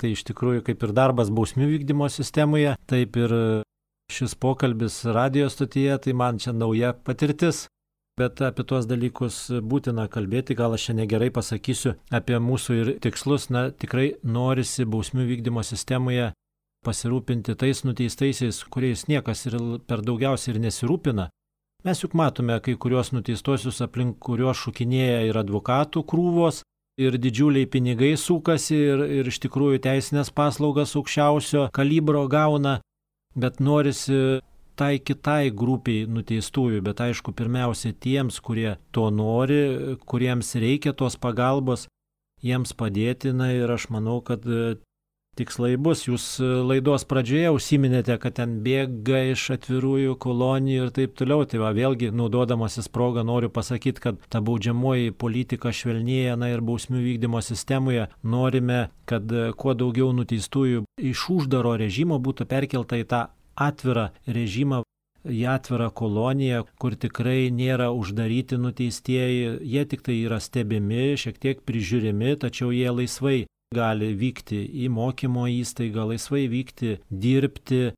Tai 0.00 0.14
iš 0.16 0.24
tikrųjų 0.30 0.64
kaip 0.70 0.88
ir 0.88 0.96
darbas 0.96 1.28
bausmių 1.28 1.68
vykdymo 1.74 2.08
sistemoje, 2.08 2.78
taip 2.88 3.20
ir 3.20 3.36
šis 4.08 4.38
pokalbis 4.40 5.02
radio 5.04 5.52
stotyje, 5.52 6.00
tai 6.00 6.16
man 6.16 6.40
čia 6.40 6.56
nauja 6.56 6.96
patirtis 6.96 7.66
bet 8.18 8.42
apie 8.44 8.64
tuos 8.68 8.86
dalykus 8.88 9.38
būtina 9.64 10.08
kalbėti, 10.12 10.56
gal 10.58 10.76
aš 10.76 10.88
čia 10.88 10.96
negerai 10.98 11.30
pasakysiu 11.34 11.94
apie 12.10 12.38
mūsų 12.38 12.78
ir 12.80 12.90
tikslus, 13.04 13.48
na 13.50 13.70
tikrai 13.70 14.12
norisi 14.22 14.84
bausmių 14.84 15.26
vykdymo 15.30 15.64
sistemoje 15.64 16.32
pasirūpinti 16.86 17.54
tais 17.58 17.84
nuteistaisiais, 17.86 18.64
kuriais 18.72 19.06
niekas 19.08 19.46
ir 19.46 19.56
per 19.86 20.02
daugiausiai 20.04 20.56
ir 20.56 20.60
nesirūpina. 20.66 21.28
Mes 21.86 22.02
juk 22.02 22.14
matome 22.18 22.58
kai 22.62 22.74
kuriuos 22.78 23.10
nuteistosius, 23.14 23.80
aplink 23.82 24.18
kuriuos 24.22 24.60
šukinėja 24.60 25.24
ir 25.26 25.38
advokatų 25.40 26.04
krūvos, 26.06 26.60
ir 27.00 27.16
didžiuliai 27.18 27.66
pinigai 27.66 28.12
sukasi, 28.20 28.76
ir, 28.76 29.04
ir 29.20 29.30
iš 29.30 29.40
tikrųjų 29.46 29.80
teisinės 29.82 30.30
paslaugas 30.34 30.94
aukščiausio 30.98 31.68
kalibro 31.74 32.26
gauna, 32.30 32.80
bet 33.34 33.60
norisi 33.60 34.42
tai 34.78 34.96
kitai 34.98 35.50
grupiai 35.54 36.06
nuteistųjų, 36.10 36.82
bet 36.84 37.02
aišku, 37.04 37.34
pirmiausia 37.36 37.92
tiems, 37.92 38.40
kurie 38.44 38.76
to 38.94 39.08
nori, 39.14 39.96
kuriems 40.08 40.54
reikia 40.60 40.94
tos 40.96 41.18
pagalbos, 41.20 41.88
jiems 42.42 42.74
padėti. 42.76 43.32
Na 43.36 43.52
ir 43.54 43.70
aš 43.70 43.88
manau, 43.94 44.20
kad 44.24 44.46
e, 44.46 44.76
tikslai 45.38 45.76
bus. 45.80 46.04
Jūs 46.08 46.26
e, 46.42 46.48
laidos 46.68 47.06
pradžioje 47.08 47.52
užsiminėte, 47.54 48.16
kad 48.22 48.36
ten 48.40 48.58
bėga 48.64 49.22
iš 49.32 49.48
atvirųjų 49.56 50.16
kolonijų 50.22 50.88
ir 50.88 50.94
taip 50.98 51.14
toliau. 51.20 51.46
Tai 51.48 51.62
va, 51.64 51.72
vėlgi, 51.76 52.12
naudodamasis 52.16 52.90
progą, 52.92 53.24
noriu 53.28 53.52
pasakyti, 53.52 54.02
kad 54.08 54.24
ta 54.32 54.42
baudžiamoji 54.44 55.14
politika 55.16 55.72
švelnėja, 55.74 56.38
na 56.40 56.52
ir 56.52 56.64
bausmių 56.64 57.04
vykdymo 57.06 57.44
sistemoje 57.44 58.08
norime, 58.22 58.86
kad 59.08 59.30
e, 59.30 59.50
kuo 59.56 59.76
daugiau 59.78 60.10
nuteistųjų 60.16 60.86
iš 61.12 61.28
uždaro 61.36 61.76
režimo 61.80 62.20
būtų 62.22 62.48
perkelta 62.50 63.00
į 63.00 63.08
tą 63.08 63.28
atvirą 63.56 64.10
režimą. 64.26 64.82
Į 65.22 65.44
atvirą 65.52 65.92
koloniją, 65.94 66.64
kur 66.82 66.96
tikrai 66.98 67.46
nėra 67.54 67.92
uždaryti 67.94 68.56
nuteistieji, 68.58 69.60
jie 69.62 69.84
tik 69.86 70.02
tai 70.02 70.16
yra 70.24 70.40
stebimi, 70.42 71.12
šiek 71.14 71.38
tiek 71.38 71.60
prižiūrimi, 71.62 72.34
tačiau 72.42 72.72
jie 72.74 72.90
laisvai 72.90 73.36
gali 73.72 74.10
vykti 74.18 74.58
į 74.82 74.90
mokymo 74.90 75.46
įstaigą, 75.62 76.08
laisvai 76.10 76.48
vykti, 76.50 76.96
dirbti, 77.06 77.92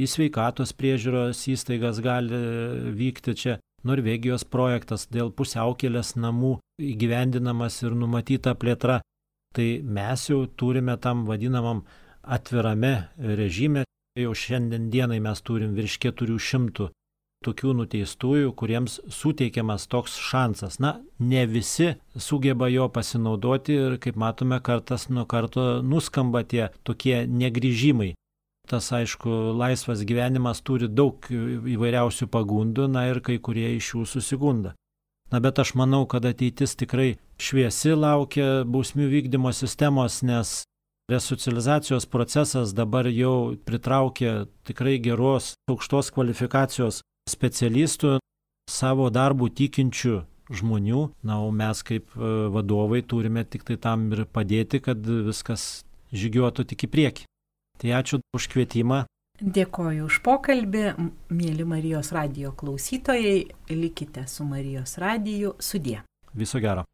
į 0.00 0.08
sveikatos 0.08 0.72
priežiūros 0.72 1.44
įstaigas 1.52 2.00
gali 2.04 2.40
vykti 2.96 3.36
čia. 3.36 3.58
Norvegijos 3.82 4.44
projektas 4.46 5.08
dėl 5.10 5.32
pusiaukelės 5.34 6.14
namų 6.14 6.54
įgyvendinamas 6.78 7.80
ir 7.82 7.96
numatyta 7.98 8.54
plėtra. 8.54 9.00
Tai 9.52 9.66
mes 9.82 10.28
jau 10.30 10.44
turime 10.46 10.94
tam 11.02 11.26
vadinamam 11.26 11.82
atvirame 12.22 12.94
režime. 13.18 13.82
Jau 14.12 14.34
šiandien 14.36 14.90
dienai 14.92 15.22
mes 15.24 15.40
turim 15.40 15.70
virš 15.72 15.94
400 16.04 16.90
tokių 17.42 17.70
nuteistųjų, 17.78 18.50
kuriems 18.60 18.98
suteikiamas 19.08 19.86
toks 19.88 20.18
šansas. 20.20 20.76
Na, 20.84 20.98
ne 21.18 21.46
visi 21.48 21.94
sugeba 22.20 22.68
jo 22.68 22.90
pasinaudoti 22.92 23.72
ir, 23.72 23.94
kaip 24.04 24.18
matome, 24.20 24.58
kartas 24.60 25.08
nuo 25.08 25.24
karto 25.24 25.80
nuskamba 25.80 26.42
tie 26.44 26.68
tokie 26.84 27.22
negryžimai. 27.24 28.12
Tas, 28.68 28.90
aišku, 28.92 29.56
laisvas 29.56 30.04
gyvenimas 30.04 30.60
turi 30.60 30.90
daug 30.92 31.24
įvairiausių 31.32 32.28
pagundų, 32.36 32.90
na 32.92 33.08
ir 33.08 33.22
kai 33.24 33.38
kurie 33.40 33.72
iš 33.78 33.94
jų 33.94 34.04
susigunda. 34.12 34.74
Na 35.32 35.40
bet 35.40 35.56
aš 35.58 35.72
manau, 35.80 36.04
kad 36.04 36.28
ateitis 36.28 36.76
tikrai 36.76 37.14
šviesi 37.40 37.96
laukia 37.96 38.66
bausmių 38.68 39.08
vykdymo 39.16 39.56
sistemos, 39.56 40.20
nes 40.20 40.60
resocializacijos 41.12 42.08
procesas 42.08 42.74
dabar 42.74 43.08
jau 43.12 43.54
pritraukia 43.68 44.46
tikrai 44.66 44.98
geros, 45.02 45.52
aukštos 45.70 46.10
kvalifikacijos 46.14 47.02
specialistų, 47.30 48.18
savo 48.70 49.08
darbų 49.12 49.50
tikinčių 49.58 50.20
žmonių, 50.52 51.02
na, 51.24 51.38
o 51.40 51.50
mes 51.54 51.82
kaip 51.86 52.12
e, 52.16 52.30
vadovai 52.52 53.02
turime 53.06 53.44
tik 53.48 53.64
tai 53.68 53.78
tam 53.80 54.10
ir 54.12 54.24
padėti, 54.26 54.82
kad 54.84 55.00
viskas 55.00 55.84
žygiuotų 56.12 56.66
tik 56.72 56.86
į 56.86 56.92
priekį. 56.92 57.26
Tai 57.80 57.96
ačiū 57.98 58.20
už 58.36 58.48
kvietimą. 58.52 59.04
Dėkoju 59.42 60.06
už 60.06 60.20
pokalbį, 60.22 60.84
mėly 61.34 61.64
Marijos 61.66 62.12
radio 62.14 62.52
klausytojai, 62.54 63.48
likite 63.72 64.26
su 64.30 64.46
Marijos 64.46 64.98
radiju, 65.02 65.56
sudė. 65.58 66.02
Viso 66.36 66.60
gero. 66.62 66.84